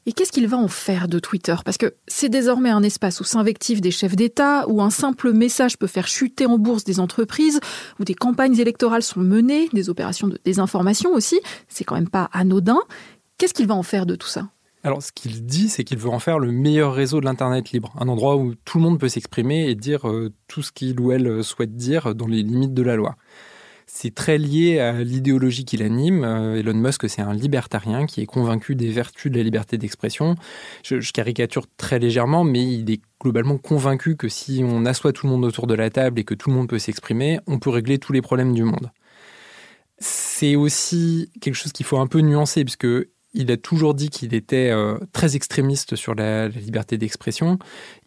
Et 0.09 0.13
qu'est-ce 0.13 0.33
qu'il 0.33 0.49
va 0.49 0.57
en 0.57 0.69
faire 0.69 1.07
de 1.07 1.19
Twitter? 1.19 1.55
Parce 1.67 1.77
que 1.77 1.93
c'est 2.07 2.31
désormais 2.31 2.71
un 2.71 2.83
espace 2.83 3.21
où 3.21 3.25
s'invectivent 3.25 3.83
des 3.83 3.91
chefs 3.91 4.17
d'État, 4.17 4.67
où 4.67 4.81
un 4.81 4.89
simple 4.89 5.35
message 5.35 5.77
peut 5.77 5.87
faire 5.87 6.09
chuter 6.09 6.47
en 6.47 6.57
bourse 6.57 6.83
des 6.83 6.99
entreprises, 6.99 7.61
où 8.01 8.05
des 8.05 8.15
campagnes 8.15 8.59
électorales 8.59 9.03
sont 9.03 9.21
menées, 9.21 9.69
des 9.75 9.91
opérations 9.91 10.27
de 10.27 10.41
désinformation 10.47 11.13
aussi. 11.13 11.39
C'est 11.69 11.85
quand 11.85 11.95
même 11.95 12.09
pas 12.09 12.31
anodin. 12.33 12.81
Qu'est-ce 13.37 13.53
qu'il 13.53 13.67
va 13.67 13.75
en 13.75 13.83
faire 13.83 14.07
de 14.07 14.15
tout 14.15 14.29
ça? 14.29 14.49
Alors, 14.83 15.03
ce 15.03 15.13
qu'il 15.13 15.45
dit, 15.45 15.69
c'est 15.69 15.85
qu'il 15.85 15.99
veut 15.99 16.09
en 16.09 16.21
faire 16.21 16.39
le 16.39 16.53
meilleur 16.53 16.95
réseau 16.95 17.21
de 17.21 17.27
l'Internet 17.27 17.73
libre, 17.73 17.93
un 18.01 18.09
endroit 18.09 18.37
où 18.37 18.55
tout 18.65 18.79
le 18.79 18.85
monde 18.85 18.99
peut 18.99 19.11
s'exprimer 19.11 19.69
et 19.69 19.75
dire 19.75 20.09
euh, 20.09 20.33
tout 20.47 20.63
ce 20.63 20.73
qu'il 20.73 20.99
ou 21.01 21.13
elle 21.13 21.45
souhaite 21.45 21.77
dire 21.77 22.15
dans 22.15 22.27
les 22.27 22.43
limites 22.43 22.73
de 22.73 22.83
la 22.83 22.97
loi. 22.97 23.17
C'est 23.91 24.15
très 24.15 24.37
lié 24.37 24.81
à 24.81 25.03
l'idéologie 25.03 25.65
qu'il 25.65 25.83
anime. 25.83 26.23
Euh, 26.23 26.59
Elon 26.59 26.75
Musk, 26.75 27.09
c'est 27.09 27.23
un 27.23 27.33
libertarien 27.33 28.05
qui 28.05 28.21
est 28.21 28.27
convaincu 28.27 28.75
des 28.75 28.91
vertus 28.91 29.33
de 29.33 29.39
la 29.39 29.43
liberté 29.43 29.79
d'expression. 29.79 30.35
Je, 30.85 31.11
caricature 31.11 31.65
très 31.79 31.99
légèrement, 31.99 32.45
mais 32.45 32.63
il 32.63 32.91
est 32.91 33.01
globalement 33.19 33.57
convaincu 33.57 34.15
que 34.15 34.29
si 34.29 34.63
on 34.63 34.85
assoit 34.85 35.15
tout 35.15 35.27
le 35.27 35.33
monde 35.33 35.47
autour 35.47 35.67
de 35.67 35.73
la 35.73 35.89
table 35.89 36.21
et 36.21 36.25
que 36.25 36.35
tout 36.35 36.51
le 36.51 36.57
monde 36.57 36.69
peut 36.69 36.79
s'exprimer, 36.79 37.41
on 37.47 37.59
peut 37.59 37.71
régler 37.71 37.99
tous 37.99 38.13
les 38.13 38.21
problèmes 38.21 38.53
du 38.53 38.63
monde. 38.63 38.91
C'est 39.99 40.55
aussi 40.55 41.31
quelque 41.41 41.55
chose 41.55 41.73
qu'il 41.73 41.87
faut 41.87 41.99
un 41.99 42.07
peu 42.07 42.21
nuancer, 42.21 42.65
puisque 42.65 42.87
il 43.33 43.51
a 43.51 43.57
toujours 43.57 43.95
dit 43.95 44.11
qu'il 44.11 44.35
était 44.35 44.71
euh, 44.71 44.99
très 45.13 45.35
extrémiste 45.35 45.97
sur 45.97 46.15
la 46.15 46.49
liberté 46.49 46.99
d'expression. 46.99 47.59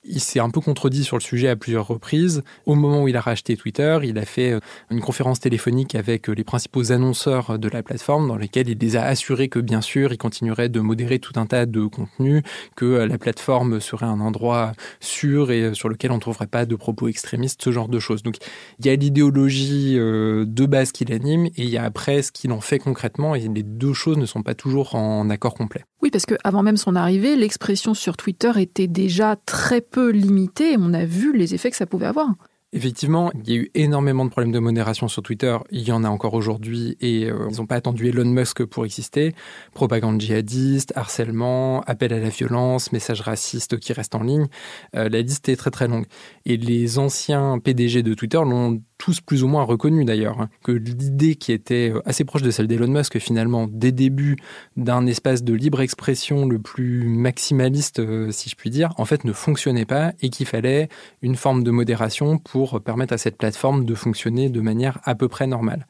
Il 0.04 0.20
s'est 0.20 0.40
un 0.40 0.50
peu 0.50 0.62
contredit 0.62 1.04
sur 1.04 1.16
le 1.16 1.22
sujet 1.22 1.48
à 1.48 1.56
plusieurs 1.56 1.86
reprises. 1.86 2.42
Au 2.66 2.74
moment 2.74 3.04
où 3.04 3.08
il 3.08 3.16
a 3.16 3.22
racheté 3.22 3.56
Twitter, 3.56 4.00
il 4.04 4.18
a 4.18 4.26
fait 4.26 4.54
euh, 4.54 4.60
une 4.90 5.00
conférence 5.00 5.40
téléphonique 5.40 5.94
avec 5.94 6.28
euh, 6.28 6.34
les 6.34 6.44
principaux 6.44 6.92
annonceurs 6.92 7.60
de 7.60 7.70
la 7.70 7.84
plateforme 7.84 8.28
dans 8.28 8.36
lesquels 8.36 8.68
il 8.68 8.80
les 8.80 8.96
a 8.96 9.04
assurés 9.04 9.48
que 9.48 9.60
bien 9.60 9.82
sûr, 9.82 10.12
il 10.12 10.18
continuerait 10.18 10.70
de 10.70 10.80
modérer 10.80 11.20
tout 11.20 11.40
un 11.40 11.46
tas 11.46 11.68
de 11.68 11.86
contenus, 11.86 12.42
que 12.76 12.86
euh, 12.86 13.06
la 13.06 13.20
plateforme 13.20 13.80
serait 13.80 14.08
un 14.08 14.22
endroit 14.22 14.72
sûr 15.00 15.52
et 15.52 15.76
sur 15.76 15.88
lequel 15.88 16.12
on 16.12 16.16
ne 16.16 16.20
trouverait 16.20 16.48
pas 16.48 16.66
de 16.66 16.76
propos 16.76 17.08
extrémistes, 17.08 17.62
ce 17.64 17.72
genre 17.72 17.88
de 17.88 18.00
choses. 18.00 18.24
Donc 18.24 18.38
il 18.80 18.88
y 18.88 18.90
a 18.90 18.96
l'idéologie 18.96 19.94
de 19.94 20.66
base 20.66 20.92
qu'il 20.92 21.14
anime 21.14 21.46
et 21.46 21.52
il 21.58 21.70
y 21.70 21.78
a 21.78 21.84
après 21.84 22.24
ce 22.24 22.32
qu'il 22.32 22.52
en 22.54 22.62
fait 22.62 22.80
concrètement 22.80 23.36
et 23.36 23.48
les 23.48 23.64
deux 23.64 23.94
choses 23.94 24.18
ne 24.18 24.26
sont 24.26 24.42
pas 24.42 24.56
toujours 24.56 24.96
en 24.96 25.30
accord 25.30 25.54
complet. 25.54 25.84
Oui, 26.02 26.10
parce 26.10 26.26
qu'avant 26.26 26.64
même 26.64 26.78
son 26.78 26.96
arrivée, 26.96 27.36
l'expression 27.36 27.94
sur 27.94 28.18
Twitter 28.18 28.52
était 28.58 28.88
déjà 28.88 29.36
très 29.36 29.82
peu 29.92 30.10
limitée 30.10 30.74
et 30.74 30.78
on 30.80 30.94
a 30.94 31.06
vu 31.06 31.36
les 31.36 31.54
effets 31.54 31.72
que 31.72 31.78
ça 31.78 31.86
pouvait 31.86 32.08
avoir. 32.08 32.34
Effectivement, 32.74 33.32
il 33.34 33.50
y 33.50 33.54
a 33.54 33.56
eu 33.58 33.72
énormément 33.74 34.24
de 34.24 34.30
problèmes 34.30 34.54
de 34.54 34.60
modération 34.60 35.10
sur 35.10 35.22
Twitter. 35.22 35.58
Il 35.72 35.82
y 35.82 35.92
en 35.92 36.06
a 36.06 36.10
encore 36.10 36.36
aujourd'hui 36.36 36.96
et 37.02 37.30
euh, 37.30 37.50
ils 37.52 37.58
n'ont 37.58 37.66
pas 37.66 37.76
attendu 37.76 38.08
Elon 38.08 38.24
Musk 38.24 38.64
pour 38.64 38.86
exister. 38.86 39.36
Propagande 39.74 40.22
djihadiste, 40.22 40.94
harcèlement, 40.96 41.82
appel 41.82 42.14
à 42.14 42.20
la 42.20 42.30
violence, 42.30 42.94
messages 42.94 43.20
racistes 43.20 43.78
qui 43.78 43.92
restent 43.92 44.16
en 44.16 44.24
ligne. 44.24 44.48
Euh, 44.96 45.10
la 45.10 45.22
liste 45.22 45.50
est 45.50 45.58
très 45.58 45.70
très 45.70 45.90
longue. 45.90 46.06
Et 46.46 46.56
les 46.56 46.98
anciens 46.98 47.60
PDG 47.60 48.04
de 48.04 48.14
Twitter 48.14 48.38
l'ont 48.38 48.82
tous 49.02 49.20
plus 49.20 49.44
ou 49.44 49.48
moins 49.48 49.64
reconnus 49.64 50.06
d'ailleurs, 50.06 50.40
hein, 50.40 50.50
que 50.64 50.72
l'idée 50.72 51.34
qui 51.34 51.52
était 51.52 51.92
euh, 51.92 52.04
assez 52.06 52.24
proche 52.24 52.44
de 52.44 52.52
celle 52.52 52.68
d'Elon 52.68 52.88
Musk 52.88 53.18
finalement, 53.18 53.68
des 53.68 53.92
débuts 53.92 54.38
d'un 54.78 55.08
espace 55.08 55.44
de 55.44 55.56
libre 55.56 55.82
expression 55.82 56.46
le 56.46 56.60
plus 56.60 57.08
maximaliste, 57.08 57.98
euh, 57.98 58.32
si 58.32 58.48
je 58.48 58.56
puis 58.56 58.70
dire, 58.70 58.94
en 59.00 59.06
fait 59.06 59.24
ne 59.26 59.34
fonctionnait 59.34 59.88
pas 59.88 60.14
et 60.22 60.30
qu'il 60.30 60.46
fallait 60.46 60.88
une 61.24 61.36
forme 61.36 61.64
de 61.64 61.72
modération 61.72 62.38
pour 62.38 62.80
permettre 62.80 63.14
à 63.14 63.18
cette 63.18 63.38
plateforme 63.38 63.86
de 63.86 63.96
fonctionner 63.96 64.50
de 64.50 64.62
manière 64.62 65.00
à 65.04 65.16
peu 65.16 65.28
près 65.28 65.48
normale. 65.48 65.88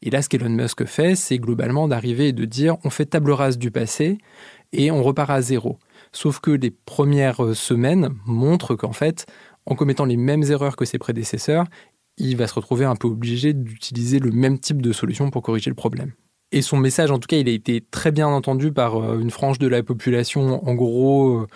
Et 0.00 0.08
là, 0.08 0.22
ce 0.22 0.30
qu'Elon 0.30 0.48
Musk 0.48 0.86
fait, 0.86 1.16
c'est 1.16 1.38
globalement 1.38 1.86
d'arriver 1.86 2.28
et 2.28 2.32
de 2.32 2.46
dire 2.46 2.78
on 2.82 2.88
fait 2.88 3.04
table 3.04 3.32
rase 3.32 3.58
du 3.58 3.70
passé 3.70 4.16
et 4.72 4.90
on 4.90 5.02
repart 5.02 5.28
à 5.28 5.42
zéro. 5.42 5.78
Sauf 6.12 6.40
que 6.40 6.50
les 6.50 6.70
premières 6.70 7.44
euh, 7.44 7.52
semaines 7.52 8.08
montrent 8.24 8.74
qu'en 8.74 8.92
fait, 8.92 9.26
en 9.66 9.74
commettant 9.74 10.04
les 10.04 10.16
mêmes 10.16 10.42
erreurs 10.44 10.76
que 10.76 10.84
ses 10.84 10.98
prédécesseurs, 10.98 11.66
il 12.18 12.36
va 12.36 12.46
se 12.46 12.54
retrouver 12.54 12.84
un 12.84 12.96
peu 12.96 13.08
obligé 13.08 13.52
d'utiliser 13.52 14.18
le 14.18 14.30
même 14.30 14.58
type 14.58 14.82
de 14.82 14.92
solution 14.92 15.30
pour 15.30 15.42
corriger 15.42 15.70
le 15.70 15.76
problème. 15.76 16.12
Et 16.52 16.62
son 16.62 16.76
message, 16.76 17.10
en 17.10 17.18
tout 17.18 17.26
cas, 17.26 17.36
il 17.36 17.48
a 17.48 17.52
été 17.52 17.80
très 17.80 18.12
bien 18.12 18.28
entendu 18.28 18.70
par 18.70 18.96
euh, 18.96 19.18
une 19.18 19.32
frange 19.32 19.58
de 19.58 19.66
la 19.66 19.82
population, 19.82 20.64
en 20.64 20.74
gros, 20.74 21.40
euh, 21.40 21.46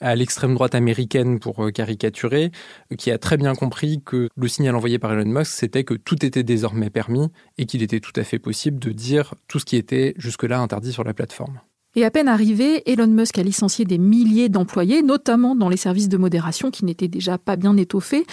à 0.00 0.14
l'extrême 0.14 0.52
droite 0.52 0.74
américaine 0.74 1.38
pour 1.38 1.64
euh, 1.64 1.70
caricaturer, 1.70 2.50
qui 2.98 3.10
a 3.10 3.16
très 3.16 3.38
bien 3.38 3.54
compris 3.54 4.02
que 4.04 4.28
le 4.36 4.48
signal 4.48 4.76
envoyé 4.76 4.98
par 4.98 5.14
Elon 5.14 5.24
Musk, 5.24 5.52
c'était 5.52 5.84
que 5.84 5.94
tout 5.94 6.22
était 6.22 6.42
désormais 6.42 6.90
permis 6.90 7.28
et 7.56 7.64
qu'il 7.64 7.82
était 7.82 8.00
tout 8.00 8.12
à 8.16 8.24
fait 8.24 8.38
possible 8.38 8.78
de 8.78 8.90
dire 8.92 9.34
tout 9.48 9.58
ce 9.58 9.64
qui 9.64 9.76
était 9.76 10.12
jusque-là 10.18 10.60
interdit 10.60 10.92
sur 10.92 11.04
la 11.04 11.14
plateforme. 11.14 11.60
Et 11.94 12.04
à 12.04 12.10
peine 12.10 12.28
arrivé, 12.28 12.82
Elon 12.90 13.06
Musk 13.06 13.38
a 13.38 13.42
licencié 13.42 13.86
des 13.86 13.98
milliers 13.98 14.50
d'employés, 14.50 15.00
notamment 15.00 15.56
dans 15.56 15.70
les 15.70 15.78
services 15.78 16.10
de 16.10 16.18
modération 16.18 16.70
qui 16.70 16.84
n'étaient 16.84 17.08
déjà 17.08 17.38
pas 17.38 17.56
bien 17.56 17.76
étoffés. 17.78 18.26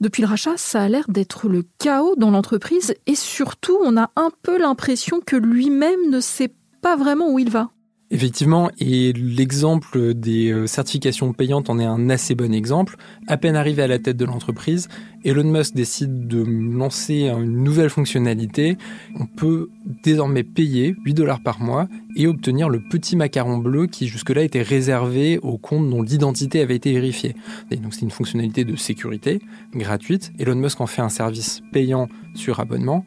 Depuis 0.00 0.22
le 0.22 0.28
rachat, 0.28 0.56
ça 0.56 0.82
a 0.82 0.88
l'air 0.88 1.06
d'être 1.08 1.48
le 1.48 1.64
chaos 1.78 2.16
dans 2.16 2.30
l'entreprise 2.30 2.94
et 3.06 3.14
surtout, 3.14 3.78
on 3.82 3.96
a 3.96 4.10
un 4.16 4.30
peu 4.42 4.58
l'impression 4.58 5.20
que 5.20 5.36
lui-même 5.36 6.10
ne 6.10 6.20
sait 6.20 6.54
pas 6.82 6.96
vraiment 6.96 7.30
où 7.30 7.38
il 7.38 7.50
va. 7.50 7.70
Effectivement, 8.12 8.70
et 8.78 9.12
l'exemple 9.12 10.14
des 10.14 10.52
euh, 10.52 10.68
certifications 10.68 11.32
payantes 11.32 11.68
en 11.70 11.80
est 11.80 11.84
un 11.84 12.08
assez 12.08 12.36
bon 12.36 12.54
exemple. 12.54 12.96
À 13.26 13.36
peine 13.36 13.56
arrivé 13.56 13.82
à 13.82 13.88
la 13.88 13.98
tête 13.98 14.16
de 14.16 14.24
l'entreprise, 14.24 14.86
Elon 15.24 15.42
Musk 15.42 15.74
décide 15.74 16.28
de 16.28 16.44
lancer 16.44 17.26
une 17.26 17.64
nouvelle 17.64 17.90
fonctionnalité. 17.90 18.78
On 19.18 19.26
peut 19.26 19.70
désormais 20.04 20.44
payer 20.44 20.94
8 21.04 21.14
dollars 21.14 21.42
par 21.42 21.60
mois 21.60 21.88
et 22.14 22.28
obtenir 22.28 22.68
le 22.68 22.80
petit 22.80 23.16
macaron 23.16 23.58
bleu 23.58 23.88
qui 23.88 24.06
jusque-là 24.06 24.44
était 24.44 24.62
réservé 24.62 25.38
aux 25.38 25.58
comptes 25.58 25.90
dont 25.90 26.02
l'identité 26.02 26.60
avait 26.60 26.76
été 26.76 26.92
vérifiée. 26.92 27.34
Donc 27.82 27.92
c'est 27.92 28.02
une 28.02 28.12
fonctionnalité 28.12 28.64
de 28.64 28.76
sécurité 28.76 29.40
gratuite. 29.74 30.32
Elon 30.38 30.54
Musk 30.54 30.80
en 30.80 30.86
fait 30.86 31.02
un 31.02 31.08
service 31.08 31.60
payant 31.72 32.08
sur 32.34 32.60
abonnement 32.60 33.04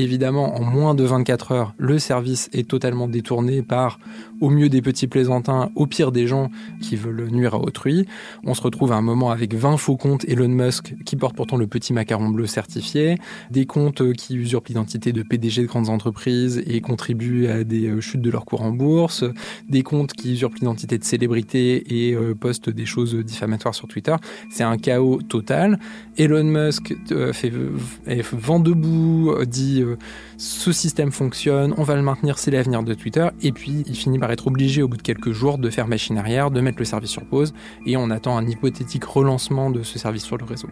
évidemment, 0.00 0.56
en 0.56 0.62
moins 0.62 0.94
de 0.94 1.04
24 1.04 1.52
heures, 1.52 1.74
le 1.78 1.98
service 1.98 2.48
est 2.52 2.68
totalement 2.68 3.08
détourné 3.08 3.62
par, 3.62 3.98
au 4.40 4.50
mieux 4.50 4.68
des 4.68 4.82
petits 4.82 5.06
plaisantins, 5.06 5.70
au 5.74 5.86
pire 5.86 6.12
des 6.12 6.26
gens 6.26 6.50
qui 6.80 6.96
veulent 6.96 7.28
nuire 7.30 7.54
à 7.54 7.58
autrui. 7.58 8.06
On 8.44 8.54
se 8.54 8.62
retrouve 8.62 8.92
à 8.92 8.96
un 8.96 9.02
moment 9.02 9.30
avec 9.30 9.54
20 9.54 9.76
faux 9.76 9.96
comptes 9.96 10.24
Elon 10.28 10.48
Musk 10.48 10.94
qui 11.04 11.16
portent 11.16 11.36
pourtant 11.36 11.56
le 11.56 11.66
petit 11.66 11.92
macaron 11.92 12.28
bleu 12.28 12.46
certifié, 12.46 13.16
des 13.50 13.66
comptes 13.66 14.12
qui 14.14 14.36
usurpent 14.36 14.68
l'identité 14.68 15.12
de 15.12 15.22
PDG 15.22 15.62
de 15.62 15.66
grandes 15.66 15.88
entreprises 15.88 16.62
et 16.66 16.80
contribuent 16.80 17.46
à 17.46 17.64
des 17.64 17.88
euh, 17.88 18.00
chutes 18.00 18.22
de 18.22 18.30
leur 18.30 18.44
cours 18.44 18.62
en 18.62 18.70
bourse, 18.70 19.24
des 19.68 19.82
comptes 19.82 20.12
qui 20.12 20.32
usurpent 20.32 20.58
l'identité 20.58 20.98
de 20.98 21.04
célébrités 21.04 22.08
et 22.08 22.14
euh, 22.14 22.34
postent 22.34 22.70
des 22.70 22.86
choses 22.86 23.14
diffamatoires 23.14 23.74
sur 23.74 23.88
Twitter. 23.88 24.14
C'est 24.50 24.64
un 24.64 24.76
chaos 24.76 25.20
total. 25.22 25.78
Elon 26.16 26.44
Musk 26.44 26.94
euh, 27.10 27.32
fait 27.32 27.52
vent 28.32 28.60
debout, 28.60 29.34
dit 29.46 29.81
euh, 29.82 29.98
ce 30.36 30.72
système 30.72 31.12
fonctionne, 31.12 31.74
on 31.76 31.82
va 31.82 31.94
le 31.94 32.02
maintenir, 32.02 32.38
c'est 32.38 32.50
l'avenir 32.50 32.82
de 32.82 32.94
Twitter. 32.94 33.28
Et 33.42 33.52
puis 33.52 33.84
il 33.86 33.96
finit 33.96 34.18
par 34.18 34.30
être 34.30 34.46
obligé 34.46 34.82
au 34.82 34.88
bout 34.88 34.96
de 34.96 35.02
quelques 35.02 35.32
jours 35.32 35.58
de 35.58 35.70
faire 35.70 35.88
machine 35.88 36.18
arrière, 36.18 36.50
de 36.50 36.60
mettre 36.60 36.78
le 36.78 36.84
service 36.84 37.10
sur 37.10 37.24
pause, 37.24 37.52
et 37.86 37.96
on 37.96 38.10
attend 38.10 38.36
un 38.36 38.46
hypothétique 38.46 39.04
relancement 39.04 39.70
de 39.70 39.82
ce 39.82 39.98
service 39.98 40.24
sur 40.24 40.38
le 40.38 40.44
réseau. 40.44 40.68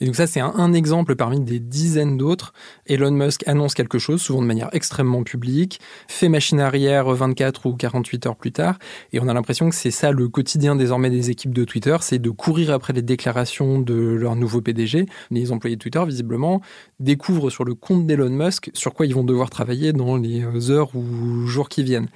Et 0.00 0.06
donc 0.06 0.16
ça, 0.16 0.26
c'est 0.26 0.40
un, 0.40 0.72
exemple 0.72 1.14
parmi 1.14 1.40
des 1.40 1.60
dizaines 1.60 2.16
d'autres. 2.16 2.52
Elon 2.86 3.12
Musk 3.12 3.46
annonce 3.46 3.74
quelque 3.74 3.98
chose, 3.98 4.20
souvent 4.20 4.42
de 4.42 4.46
manière 4.46 4.68
extrêmement 4.72 5.22
publique, 5.22 5.80
fait 6.08 6.28
machine 6.28 6.58
arrière 6.58 7.08
24 7.08 7.66
ou 7.66 7.74
48 7.74 8.26
heures 8.26 8.36
plus 8.36 8.50
tard, 8.50 8.78
et 9.12 9.20
on 9.20 9.28
a 9.28 9.34
l'impression 9.34 9.68
que 9.68 9.74
c'est 9.74 9.92
ça 9.92 10.10
le 10.10 10.28
quotidien 10.28 10.74
désormais 10.74 11.10
des 11.10 11.30
équipes 11.30 11.54
de 11.54 11.64
Twitter, 11.64 11.96
c'est 12.00 12.18
de 12.18 12.30
courir 12.30 12.72
après 12.72 12.92
les 12.92 13.02
déclarations 13.02 13.78
de 13.78 13.94
leur 13.94 14.34
nouveau 14.34 14.60
PDG. 14.60 15.06
Les 15.30 15.52
employés 15.52 15.76
de 15.76 15.80
Twitter, 15.80 16.02
visiblement, 16.04 16.60
découvrent 16.98 17.50
sur 17.50 17.64
le 17.64 17.74
compte 17.74 18.06
d'Elon 18.06 18.30
Musk 18.30 18.70
sur 18.74 18.94
quoi 18.94 19.06
ils 19.06 19.14
vont 19.14 19.24
devoir 19.24 19.48
travailler 19.48 19.92
dans 19.92 20.16
les 20.16 20.70
heures 20.70 20.94
ou 20.96 21.46
jours 21.46 21.68
qui 21.68 21.84
viennent. 21.84 22.08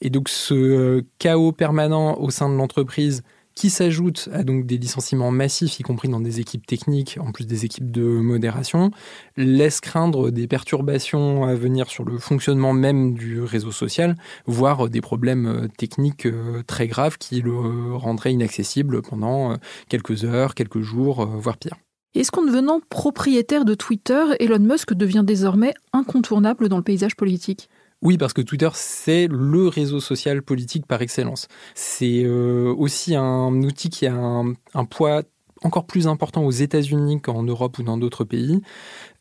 Et 0.00 0.10
donc 0.10 0.28
ce 0.28 1.04
chaos 1.18 1.52
permanent 1.52 2.18
au 2.18 2.30
sein 2.30 2.48
de 2.48 2.56
l'entreprise 2.56 3.22
qui 3.54 3.70
s'ajoute 3.70 4.28
à 4.32 4.44
donc 4.44 4.66
des 4.66 4.78
licenciements 4.78 5.30
massifs, 5.30 5.78
y 5.78 5.82
compris 5.82 6.08
dans 6.08 6.20
des 6.20 6.40
équipes 6.40 6.66
techniques, 6.66 7.18
en 7.20 7.32
plus 7.32 7.46
des 7.46 7.64
équipes 7.64 7.90
de 7.90 8.02
modération, 8.02 8.90
laisse 9.36 9.80
craindre 9.80 10.30
des 10.30 10.46
perturbations 10.46 11.44
à 11.44 11.54
venir 11.54 11.88
sur 11.88 12.04
le 12.04 12.18
fonctionnement 12.18 12.72
même 12.72 13.14
du 13.14 13.40
réseau 13.42 13.72
social, 13.72 14.16
voire 14.46 14.88
des 14.88 15.00
problèmes 15.00 15.46
euh, 15.46 15.68
techniques 15.76 16.26
euh, 16.26 16.62
très 16.66 16.86
graves 16.86 17.18
qui 17.18 17.40
le 17.40 17.94
rendraient 17.94 18.32
inaccessible 18.32 19.02
pendant 19.02 19.52
euh, 19.52 19.56
quelques 19.88 20.24
heures, 20.24 20.54
quelques 20.54 20.80
jours, 20.80 21.26
voire 21.26 21.56
pire. 21.56 21.76
Est-ce 22.14 22.30
qu'en 22.30 22.44
devenant 22.44 22.80
propriétaire 22.90 23.64
de 23.64 23.74
Twitter, 23.74 24.22
Elon 24.38 24.58
Musk 24.58 24.92
devient 24.92 25.24
désormais 25.24 25.72
incontournable 25.94 26.68
dans 26.68 26.76
le 26.76 26.82
paysage 26.82 27.16
politique? 27.16 27.70
Oui, 28.02 28.18
parce 28.18 28.32
que 28.32 28.42
Twitter, 28.42 28.68
c'est 28.74 29.28
le 29.28 29.68
réseau 29.68 30.00
social 30.00 30.42
politique 30.42 30.86
par 30.86 31.02
excellence. 31.02 31.46
C'est 31.74 32.24
euh, 32.24 32.74
aussi 32.76 33.14
un 33.14 33.62
outil 33.62 33.90
qui 33.90 34.06
a 34.08 34.14
un, 34.14 34.84
poids 34.84 35.22
encore 35.62 35.86
plus 35.86 36.08
important 36.08 36.44
aux 36.44 36.50
États-Unis 36.50 37.20
qu'en 37.20 37.44
Europe 37.44 37.78
ou 37.78 37.84
dans 37.84 37.96
d'autres 37.96 38.24
pays. 38.24 38.60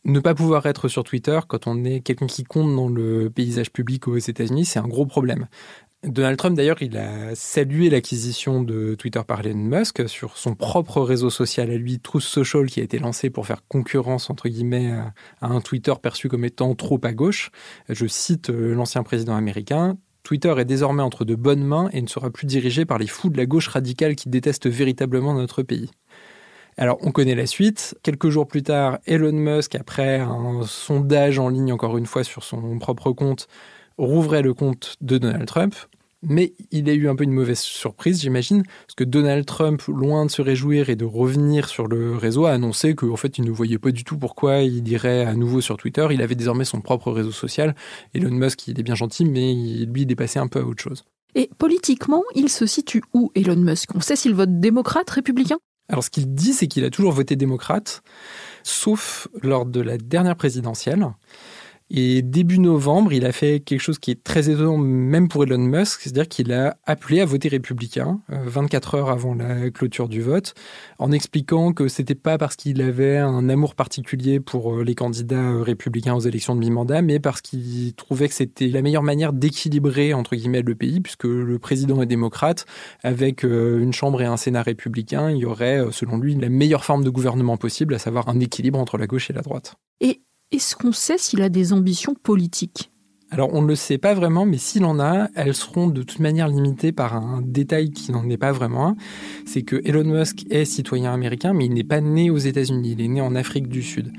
Ne 0.04 0.20
pas 0.20 0.34
pouvoir 0.34 0.66
être 0.66 0.88
sur 0.88 1.04
Twitter 1.04 1.40
quand 1.48 1.68
on 1.68 1.84
est 1.86 2.02
quelqu'un 2.02 2.26
qui 2.26 2.44
compte 2.44 2.76
dans 2.76 2.90
le 2.90 3.30
paysage 3.30 3.72
public 3.72 4.08
aux 4.08 4.18
États-Unis, 4.18 4.66
c'est 4.66 4.80
un 4.80 4.88
gros 4.88 5.06
problème. 5.06 5.48
Donald 6.04 6.36
Trump, 6.36 6.58
d'ailleurs, 6.58 6.82
il 6.82 6.98
a 6.98 7.36
salué 7.36 7.92
l'acquisition 7.92 8.64
de 8.64 8.96
Twitter 8.96 9.22
par 9.28 9.46
Elon 9.46 9.56
Musk 9.56 10.10
sur 10.10 10.36
son 10.36 10.56
propre 10.56 11.02
réseau 11.02 11.30
social 11.30 11.70
à 11.70 11.76
lui, 11.76 12.00
Truth 12.00 12.24
Social, 12.24 12.66
qui 12.66 12.80
a 12.80 12.84
été 12.84 12.98
lancé 12.98 13.30
pour 13.30 13.46
faire 13.46 13.62
concurrence, 13.68 14.32
entre 14.32 14.50
guillemets, 14.50 14.92
à, 14.92 15.14
un 15.42 15.62
Twitter 15.62 15.94
perçu 16.02 16.28
comme 16.28 16.44
étant 16.44 16.74
trop 16.74 17.00
à 17.04 17.14
gauche. 17.14 17.52
Je 17.88 18.08
cite 18.08 18.50
euh, 18.50 18.74
l'ancien 18.74 19.04
président 19.04 19.36
américain. 19.36 19.96
Twitter 20.24 20.56
est 20.58 20.66
désormais 20.66 21.04
entre 21.04 21.24
de 21.24 21.36
bonnes 21.36 21.64
mains 21.64 21.90
et 21.94 22.02
ne 22.02 22.08
sera 22.08 22.32
plus 22.32 22.48
dirigé 22.48 22.84
par 22.84 22.98
les 22.98 23.08
fous 23.08 23.30
de 23.30 23.38
la 23.38 23.46
gauche 23.46 23.68
radicale 23.68 24.16
qui 24.16 24.28
détestent 24.28 24.70
véritablement 24.70 25.36
notre 25.36 25.62
pays. 25.62 25.92
Alors, 26.78 26.98
on 27.02 27.12
connaît 27.12 27.36
la 27.36 27.46
suite. 27.46 27.96
Quelques 28.02 28.30
jours 28.30 28.48
plus 28.48 28.64
tard, 28.64 28.98
Elon 29.06 29.34
Musk, 29.34 29.76
après 29.76 30.20
un 30.20 30.64
sondage 30.64 31.38
en 31.38 31.50
ligne, 31.50 31.72
encore 31.72 31.98
une 31.98 32.08
fois, 32.08 32.24
sur 32.24 32.44
son 32.44 32.80
propre 32.80 33.12
compte, 33.12 33.48
rouvrait 34.06 34.42
le 34.42 34.54
compte 34.54 34.96
de 35.02 35.18
Donald 35.18 35.46
Trump. 35.46 35.76
Mais 36.24 36.54
il 36.70 36.88
a 36.88 36.94
eu 36.94 37.10
un 37.10 37.16
peu 37.16 37.24
une 37.24 37.32
mauvaise 37.32 37.60
surprise, 37.60 38.22
j'imagine, 38.22 38.62
parce 38.62 38.94
que 38.96 39.04
Donald 39.04 39.44
Trump, 39.44 39.82
loin 39.88 40.24
de 40.24 40.30
se 40.30 40.44
réjouir 40.44 40.92
et 40.92 40.96
de 40.96 41.04
revenir 41.04 41.68
sur 41.68 41.88
le 41.88 42.16
réseau, 42.16 42.46
a 42.46 42.52
annoncé 42.52 42.94
qu'en 42.94 43.16
fait, 43.16 43.40
il 43.40 43.44
ne 43.44 43.50
voyait 43.50 43.80
pas 43.80 43.90
du 43.90 44.04
tout 44.04 44.20
pourquoi 44.20 44.60
il 44.60 44.88
irait 44.88 45.26
à 45.26 45.34
nouveau 45.34 45.62
sur 45.62 45.78
Twitter. 45.78 46.08
Il 46.12 46.22
avait 46.22 46.36
désormais 46.36 46.64
son 46.64 46.80
propre 46.80 47.12
réseau 47.12 47.32
social. 47.32 47.76
Elon 48.14 48.30
Musk, 48.30 48.68
il 48.68 48.80
est 48.80 48.84
bien 48.84 48.94
gentil, 48.94 49.26
mais 49.26 49.52
lui, 49.54 50.04
il 50.04 50.12
est 50.12 50.16
passé 50.16 50.38
un 50.38 50.48
peu 50.48 50.60
à 50.60 50.64
autre 50.64 50.84
chose. 50.84 51.06
Et 51.34 51.50
politiquement, 51.58 52.24
il 52.36 52.50
se 52.50 52.68
situe 52.68 53.02
où, 53.16 53.32
Elon 53.34 53.56
Musk? 53.56 53.96
On 53.96 54.00
sait 54.00 54.16
s'il 54.16 54.36
vote 54.36 54.60
démocrate, 54.60 55.10
républicain? 55.10 55.58
Alors, 55.90 56.04
ce 56.04 56.12
qu'il 56.12 56.32
dit, 56.36 56.54
c'est 56.54 56.68
qu'il 56.68 56.86
a 56.86 56.92
toujours 56.92 57.14
voté 57.14 57.36
démocrate, 57.36 58.04
sauf 58.62 59.28
lors 59.42 59.66
de 59.66 59.82
la 59.82 59.98
dernière 59.98 60.36
présidentielle. 60.36 61.08
Et 61.94 62.22
début 62.22 62.58
novembre, 62.58 63.12
il 63.12 63.26
a 63.26 63.34
fait 63.34 63.60
quelque 63.60 63.82
chose 63.82 64.00
qui 64.00 64.12
est 64.12 64.24
très 64.24 64.50
étonnant, 64.50 64.78
même 64.78 65.28
pour 65.28 65.44
Elon 65.44 65.58
Musk, 65.58 66.00
c'est-à-dire 66.00 66.30
qu'il 66.30 66.54
a 66.54 66.78
appelé 66.86 67.20
à 67.20 67.26
voter 67.26 67.50
républicain 67.50 68.22
24 68.30 68.96
euh, 68.96 68.98
heures 68.98 69.10
avant 69.10 69.36
la 69.36 69.70
clôture 69.72 70.08
du 70.08 70.22
vote, 70.22 70.54
en 71.00 71.12
expliquant 71.12 71.74
que 71.74 71.90
c'était 71.90 72.16
pas 72.16 72.38
parce 72.38 72.56
qu'il 72.56 72.82
avait 72.82 73.18
un 73.18 73.50
amour 73.50 73.76
particulier 73.76 74.40
pour 74.40 74.74
euh, 74.74 74.86
les 74.86 74.96
candidats 74.96 75.36
euh, 75.36 75.64
républicains 75.64 76.16
aux 76.16 76.22
élections 76.22 76.56
de 76.56 76.62
mi-mandat, 76.62 77.02
mais 77.02 77.20
parce 77.20 77.42
qu'il 77.42 77.94
trouvait 77.96 78.30
que 78.30 78.36
c'était 78.36 78.70
la 78.70 78.82
meilleure 78.82 79.04
manière 79.04 79.34
d'équilibrer 79.34 80.14
entre 80.14 80.38
guillemets 80.38 80.62
le 80.62 80.76
pays, 80.76 81.02
puisque 81.02 81.26
le 81.26 81.60
président 81.60 82.02
est 82.02 82.06
démocrate, 82.06 82.66
avec 83.04 83.44
une 83.44 83.92
chambre 83.92 84.22
et 84.22 84.26
un 84.26 84.38
sénat 84.38 84.64
républicain, 84.64 85.30
il 85.30 85.40
y 85.40 85.46
aurait, 85.46 85.84
selon 85.92 86.18
lui, 86.18 86.36
la 86.36 86.48
meilleure 86.48 86.86
forme 86.86 87.04
de 87.04 87.10
gouvernement 87.10 87.58
possible, 87.58 87.94
à 87.96 88.00
savoir 88.00 88.30
un 88.30 88.40
équilibre 88.40 88.80
entre 88.80 88.98
la 88.98 89.08
gauche 89.08 89.30
et 89.30 89.34
la 89.34 89.42
droite. 89.42 89.76
Et 90.00 90.22
est-ce 90.52 90.76
qu'on 90.76 90.92
sait 90.92 91.18
s'il 91.18 91.42
a 91.42 91.50
des 91.50 91.74
ambitions 91.74 92.14
politiques? 92.14 92.92
Alors 93.34 93.54
on 93.54 93.62
ne 93.62 93.68
le 93.68 93.76
sait 93.76 93.98
pas 93.98 94.14
vraiment, 94.14 94.46
mais 94.46 94.58
s'il 94.58 94.84
en 94.84 95.00
a, 95.00 95.30
elles 95.36 95.54
seront 95.54 95.88
de 95.88 96.04
toute 96.04 96.20
manière 96.20 96.50
limitées 96.50 96.92
par 96.92 97.16
un 97.16 97.42
détail 97.42 97.92
qui 97.92 98.12
n'en 98.12 98.30
est 98.30 98.38
pas 98.38 98.52
vraiment 98.52 98.90
un. 98.90 98.96
C'est 99.46 99.62
que 99.62 99.82
Elon 99.86 100.04
Musk 100.04 100.46
est 100.50 100.66
citoyen 100.66 101.14
américain, 101.14 101.54
mais 101.54 101.66
il 101.66 101.74
n'est 101.74 101.86
pas 101.86 102.02
né 102.02 102.30
aux 102.30 102.38
États-Unis, 102.38 102.92
il 102.92 103.02
est 103.02 103.08
né 103.08 103.22
en 103.22 103.34
Afrique 103.36 103.70
du 103.70 103.84
Sud. 103.84 104.12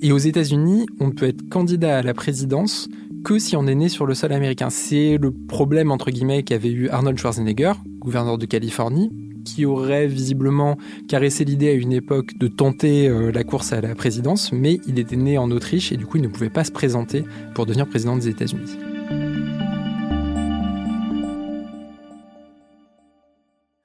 Et 0.00 0.12
aux 0.12 0.18
États-Unis, 0.18 0.86
on 1.00 1.08
ne 1.08 1.12
peut 1.12 1.26
être 1.26 1.48
candidat 1.48 1.98
à 1.98 2.02
la 2.02 2.14
présidence 2.14 2.88
que 3.24 3.40
si 3.40 3.56
on 3.56 3.66
est 3.66 3.74
né 3.74 3.88
sur 3.88 4.06
le 4.06 4.14
sol 4.14 4.32
américain. 4.32 4.70
C'est 4.70 5.18
le 5.20 5.32
problème 5.32 5.90
entre 5.90 6.12
guillemets 6.12 6.44
qu'avait 6.44 6.70
eu 6.70 6.88
Arnold 6.90 7.18
Schwarzenegger, 7.18 7.72
gouverneur 7.98 8.38
de 8.38 8.46
Californie, 8.46 9.10
qui 9.44 9.64
aurait 9.64 10.06
visiblement 10.06 10.76
caressé 11.08 11.44
l'idée 11.44 11.68
à 11.68 11.72
une 11.72 11.92
époque 11.92 12.36
de 12.38 12.48
tenter 12.48 13.08
euh, 13.08 13.30
la 13.32 13.44
course 13.44 13.72
à 13.72 13.80
la 13.80 13.94
présidence, 13.94 14.52
mais 14.52 14.80
il 14.86 14.98
était 14.98 15.16
né 15.16 15.38
en 15.38 15.50
Autriche 15.50 15.92
et 15.92 15.96
du 15.96 16.06
coup 16.06 16.16
il 16.16 16.22
ne 16.22 16.28
pouvait 16.28 16.50
pas 16.50 16.64
se 16.64 16.72
présenter 16.72 17.24
pour 17.54 17.66
devenir 17.66 17.86
président 17.86 18.16
des 18.16 18.28
États-Unis. 18.28 18.76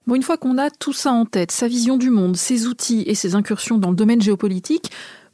Bon, 0.08 0.14
une 0.14 0.22
fois 0.22 0.38
qu'on 0.38 0.60
a 0.60 0.70
tout 0.70 0.94
ça 0.94 1.12
en 1.12 1.26
tête, 1.26 1.52
sa 1.52 1.68
vision 1.68 1.98
du 1.98 2.12
monde, 2.12 2.38
ses 2.38 2.68
outils 2.68 3.04
et 3.08 3.16
ses 3.16 3.34
incursions 3.34 3.80
dans 3.80 3.90
le 3.90 3.96
domaine 3.96 4.22
géopolitique, 4.22 4.92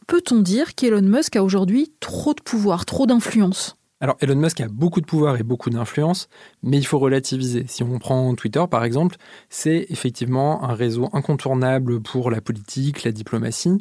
peut-on 0.08 0.40
dire 0.40 0.76
qu'Elon 0.76 1.02
Musk 1.02 1.36
a 1.36 1.44
aujourd'hui 1.44 1.92
trop 2.00 2.34
de 2.34 2.42
pouvoir, 2.42 2.86
trop 2.86 3.06
d'influence? 3.06 3.76
Alors 4.02 4.18
Elon 4.20 4.36
Musk 4.36 4.60
a 4.62 4.68
beaucoup 4.68 5.00
de 5.00 5.06
pouvoir 5.06 5.38
et 5.38 5.44
beaucoup 5.44 5.70
d'influence, 5.70 6.28
mais 6.64 6.78
il 6.78 6.86
faut 6.86 6.98
relativiser. 6.98 7.66
Si 7.68 7.84
on 7.84 8.00
prend 8.00 8.34
Twitter 8.34 8.64
par 8.70 8.84
exemple, 8.84 9.16
c'est 9.50 9.86
effectivement 9.90 10.64
un 10.64 10.74
réseau 10.74 11.10
incontournable 11.14 12.02
pour 12.02 12.32
la 12.32 12.42
politique, 12.42 13.04
la 13.04 13.12
diplomatie, 13.12 13.78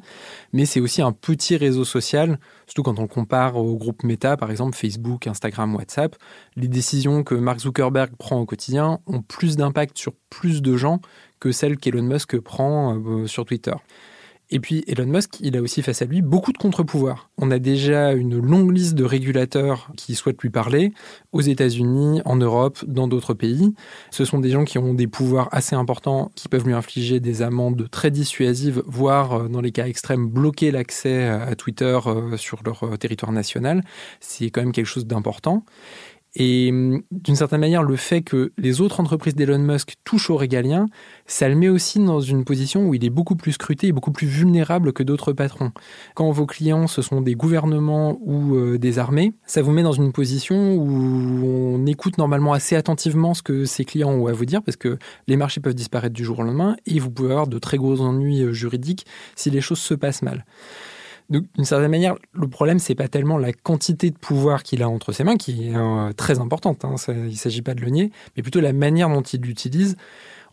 mais 0.53 0.67
c'est 0.67 0.81
aussi 0.81 1.01
un 1.01 1.13
petit 1.13 1.57
réseau 1.57 1.85
social, 1.85 2.39
surtout 2.67 2.83
quand 2.83 2.99
on 2.99 3.07
compare 3.07 3.57
au 3.57 3.77
groupe 3.77 4.05
Meta 4.05 4.37
par 4.37 4.51
exemple, 4.51 4.77
Facebook, 4.77 5.27
Instagram, 5.27 5.75
WhatsApp. 5.75 6.15
Les 6.55 6.69
décisions 6.69 7.25
que 7.25 7.35
Mark 7.35 7.61
Zuckerberg 7.61 8.15
prend 8.17 8.39
au 8.39 8.45
quotidien 8.45 9.01
ont 9.07 9.23
plus 9.23 9.57
d'impact 9.57 9.97
sur 9.97 10.13
plus 10.29 10.61
de 10.61 10.77
gens 10.77 11.01
que 11.41 11.51
celles 11.51 11.79
qu'Elon 11.79 12.03
Musk 12.03 12.39
prend 12.39 12.95
euh, 12.99 13.27
sur 13.27 13.47
Twitter. 13.47 13.73
Et 14.53 14.59
puis 14.59 14.85
Elon 14.89 15.07
Musk, 15.07 15.37
il 15.41 15.57
a 15.57 15.63
aussi 15.63 15.81
face 15.83 16.03
à 16.03 16.05
lui 16.05 16.23
beaucoup 16.23 16.53
de 16.53 16.59
contre-pouvoirs. 16.59 17.31
On 17.39 17.51
a 17.51 17.59
déjà 17.59 18.13
une 18.13 18.39
longue 18.39 18.73
liste 18.73 18.95
de 18.95 19.05
régulateurs 19.05 19.91
qui 19.97 20.15
souhaitent 20.15 20.43
lui 20.43 20.51
parler 20.51 20.93
aux 21.33 21.41
États-Unis, 21.41 22.21
en 22.25 22.37
Europe, 22.37 22.85
dans 22.87 23.07
d'autres 23.07 23.35
pays. 23.35 23.75
Ce 24.11 24.25
sont 24.25 24.41
des 24.41 24.51
gens 24.51 24.65
qui 24.65 24.79
ont 24.79 24.93
des 24.95 25.07
pouvoirs 25.07 25.49
assez 25.53 25.77
importants, 25.77 26.33
qui 26.35 26.49
peuvent 26.49 26.67
lui 26.67 26.75
infliger 26.75 27.21
des 27.21 27.43
amendes 27.43 27.89
très 27.91 28.11
dissuasives, 28.11 28.83
voire 28.87 29.33
euh, 29.35 29.49
dans 29.49 29.61
les 29.61 29.73
cas 29.73 29.87
extrêmes 29.87 30.29
bloquer 30.29 30.71
l'accès 30.71 31.29
à 31.29 31.55
Twitter 31.55 31.99
euh, 32.07 32.37
sur 32.37 32.61
leur 32.65 32.83
euh, 32.85 32.97
territoire 32.97 33.33
national. 33.33 33.83
C'est 34.19 34.51
quand 34.51 34.63
même 34.63 34.73
quelque 34.73 34.87
chose 34.87 35.07
d'important. 35.07 35.65
Et 36.37 36.71
hum, 36.71 37.03
d'une 37.11 37.35
certaine 37.35 37.61
manière, 37.61 37.83
le 37.83 37.97
fait 37.97 38.23
que 38.23 38.53
les 38.57 38.81
autres 38.81 39.01
entreprises 39.01 39.35
d'Elon 39.35 39.59
Musk 39.59 39.95
touchent 40.05 40.31
aux 40.31 40.37
régaliens, 40.37 40.87
ça 41.27 41.49
le 41.49 41.57
met 41.57 41.69
aussi 41.69 41.99
dans 41.99 42.21
une 42.21 42.45
position 42.45 42.89
où 42.89 42.95
il 42.95 43.05
est 43.05 43.11
beaucoup 43.11 43.35
plus 43.35 43.53
scruté 43.53 43.89
et 43.89 43.93
beaucoup 43.93 44.13
plus 44.13 44.29
vulnérable 44.29 44.93
que 44.93 45.03
d'autres 45.03 45.33
patrons. 45.33 45.73
Quand 46.15 46.31
vos 46.31 46.47
clients, 46.47 46.87
ce 46.87 47.03
sont 47.03 47.21
des 47.21 47.35
gouvernements 47.35 48.19
ou 48.21 48.55
euh, 48.55 48.79
des 48.79 48.99
armées, 48.99 49.33
ça 49.47 49.63
vous 49.63 49.73
met 49.73 49.83
dans 49.83 49.93
une 49.93 50.13
position 50.13 50.75
où 50.75 51.77
on 51.77 51.87
écoute 51.87 52.19
normalement 52.19 52.53
assez 52.53 52.77
attentivement 52.77 53.35
ce 53.35 53.43
que 53.43 53.65
ces 53.65 53.85
clients 53.85 54.11
ont 54.11 54.27
à 54.27 54.33
vous 54.33 54.45
dire, 54.45 54.63
parce 54.63 54.77
que 54.77 54.99
les 55.27 55.37
marchés 55.37 55.61
peuvent 55.61 55.75
disparaître 55.75 56.15
du 56.15 56.25
jour 56.25 56.39
au 56.39 56.43
lendemain 56.43 56.77
et 56.87 57.01
vous 57.01 57.11
pouvez 57.11 57.33
avoir 57.33 57.49
de 57.49 57.59
très 57.59 57.77
gros 57.77 58.01
ennuis 58.01 58.43
euh, 58.43 58.53
juridiques 58.53 59.05
si 59.35 59.51
les 59.51 59.61
choses 59.61 59.81
se 59.81 59.95
passent 59.95 60.23
mal. 60.23 60.45
D'une 61.31 61.65
certaine 61.65 61.91
manière, 61.93 62.17
le 62.33 62.49
problème, 62.49 62.81
c'est 62.81 62.97
pas 62.97 63.07
tellement 63.07 63.39
la 63.39 63.53
quantité 63.53 64.11
de 64.11 64.19
pouvoir 64.19 64.65
qu'il 64.65 64.83
a 64.83 64.89
entre 64.89 65.13
ses 65.13 65.23
mains, 65.23 65.37
qui 65.37 65.69
est 65.69 65.77
euh, 65.77 66.13
très 66.13 66.41
importante, 66.41 66.85
hein, 66.85 66.97
il 67.09 67.27
ne 67.27 67.31
s'agit 67.31 67.63
pas 67.63 67.75
de 67.75 67.81
le 67.81 67.91
nier, 67.91 68.11
mais 68.37 68.43
plutôt 68.43 68.61
la 68.61 68.73
manière 68.73 69.09
dont 69.09 69.23
il 69.23 69.41
l'utilise. 69.41 69.97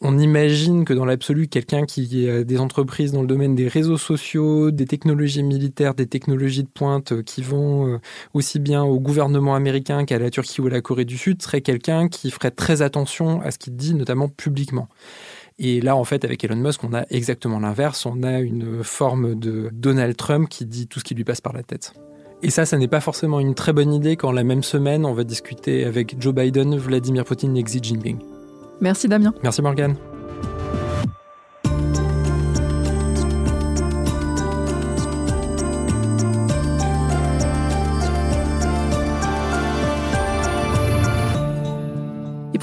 On 0.02 0.20
imagine 0.20 0.86
que 0.86 0.94
dans 0.94 1.06
l'absolu, 1.06 1.48
quelqu'un 1.48 1.86
qui 1.86 2.30
a 2.30 2.44
des 2.44 2.60
entreprises 2.60 3.12
dans 3.12 3.22
le 3.22 3.28
domaine 3.28 3.56
des 3.56 3.68
réseaux 3.68 3.98
sociaux, 3.98 4.70
des 4.70 4.86
technologies 4.86 5.42
militaires, 5.42 5.96
des 5.96 6.06
technologies 6.06 6.62
de 6.62 6.70
pointe 6.70 7.12
euh, 7.14 7.24
qui 7.24 7.42
vont 7.42 7.88
euh, 7.88 8.00
aussi 8.36 8.60
bien 8.60 8.84
au 8.84 9.00
gouvernement 9.00 9.56
américain 9.56 10.06
qu'à 10.06 10.20
la 10.20 10.30
Turquie 10.30 10.62
ou 10.62 10.68
à 10.68 10.70
la 10.70 10.82
Corée 10.82 11.06
du 11.06 11.18
Sud, 11.18 11.42
serait 11.42 11.62
quelqu'un 11.62 12.08
qui 12.08 12.30
ferait 12.30 12.52
très 12.52 12.84
attention 12.84 13.42
à 13.42 13.50
ce 13.50 13.58
qu'il 13.58 13.76
dit, 13.76 13.96
notamment 13.96 14.30
publiquement. 14.30 14.88
Et 15.60 15.82
là, 15.82 15.96
en 15.96 16.04
fait, 16.04 16.24
avec 16.24 16.44
Elon 16.44 16.56
Musk, 16.56 16.84
on 16.84 16.94
a 16.94 17.04
exactement 17.10 17.60
l'inverse. 17.60 18.06
On 18.06 18.22
a 18.24 18.40
une 18.40 18.84
forme 18.84 19.36
de 19.36 19.70
Donald 19.74 20.16
Trump 20.16 20.50
qui 20.50 20.66
dit 20.66 20.88
tout 20.88 21.00
ce 21.00 21.04
qui 21.04 21.16
lui 21.16 21.24
passe 21.24 21.42
par 21.42 21.54
la 21.54 21.64
tête. 21.64 21.94
Et 22.44 22.52
ça, 22.52 22.66
ça 22.66 22.78
n'est 22.78 22.88
pas 22.88 23.02
forcément 23.02 23.40
une 23.40 23.56
très 23.56 23.74
bonne 23.74 23.92
idée 23.92 24.16
quand 24.16 24.32
la 24.32 24.44
même 24.44 24.62
semaine, 24.62 25.06
on 25.06 25.14
va 25.14 25.24
discuter 25.24 25.86
avec 25.86 26.22
Joe 26.22 26.36
Biden, 26.36 26.78
Vladimir 26.78 27.26
Poutine 27.26 27.58
et 27.58 27.64
Xi 27.64 27.80
Jinping. 27.82 28.20
Merci 28.80 29.08
Damien. 29.08 29.34
Merci 29.42 29.64
Morgane. 29.64 29.96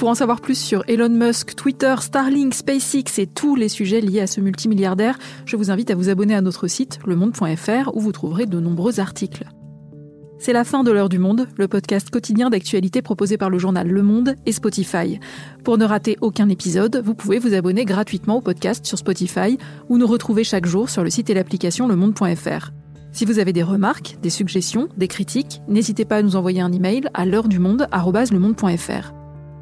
Pour 0.05 0.11
en 0.11 0.15
savoir 0.15 0.43
plus 0.43 0.59
sur 0.59 0.85
Elon 0.87 1.09
Musk, 1.09 1.55
Twitter, 1.55 1.95
Starlink, 1.99 2.53
SpaceX 2.53 3.19
et 3.19 3.27
tous 3.27 3.57
les 3.57 3.71
sujets 3.71 4.03
liés 4.03 4.21
à 4.21 4.27
ce 4.27 4.43
multimilliardaire, 4.43 5.19
je 5.47 5.57
vous 5.57 5.71
invite 5.71 5.91
à 5.91 5.95
vous 5.95 6.11
abonner 6.11 6.35
à 6.35 6.43
notre 6.43 6.67
site 6.67 6.99
lemonde.fr 7.07 7.91
où 7.95 8.01
vous 8.01 8.13
trouverez 8.13 8.45
de 8.45 8.61
nombreux 8.61 9.01
articles. 9.01 9.47
C'est 10.39 10.53
la 10.53 10.65
fin 10.65 10.85
de 10.85 10.91
l'heure 10.91 11.09
du 11.09 11.19
monde, 11.19 11.49
le 11.57 11.69
podcast 11.69 12.11
quotidien 12.11 12.51
d'actualité 12.51 13.01
proposé 13.01 13.39
par 13.39 13.49
le 13.49 13.59
journal 13.59 13.89
Le 13.89 14.03
Monde 14.03 14.35
et 14.45 14.53
Spotify. 14.53 15.21
Pour 15.65 15.79
ne 15.79 15.87
rater 15.87 16.19
aucun 16.21 16.51
épisode, 16.51 17.01
vous 17.03 17.15
pouvez 17.15 17.39
vous 17.39 17.55
abonner 17.55 17.87
gratuitement 17.87 18.37
au 18.37 18.43
podcast 18.43 18.85
sur 18.85 18.99
Spotify 18.99 19.57
ou 19.89 19.97
nous 19.97 20.07
retrouver 20.07 20.45
chaque 20.45 20.67
jour 20.67 20.91
sur 20.91 21.03
le 21.03 21.09
site 21.09 21.31
et 21.31 21.35
l'application 21.35 21.89
lemonde.fr. 21.89 22.73
Si 23.13 23.25
vous 23.25 23.39
avez 23.39 23.55
des 23.55 23.63
remarques, 23.63 24.19
des 24.21 24.29
suggestions, 24.29 24.91
des 24.99 25.09
critiques, 25.09 25.63
n'hésitez 25.67 26.05
pas 26.05 26.17
à 26.17 26.23
nous 26.23 26.37
envoyer 26.37 26.61
un 26.61 26.73
email 26.73 27.09
à 27.15 27.25
l'heure 27.25 27.49
du 27.49 27.59
monde 27.59 27.89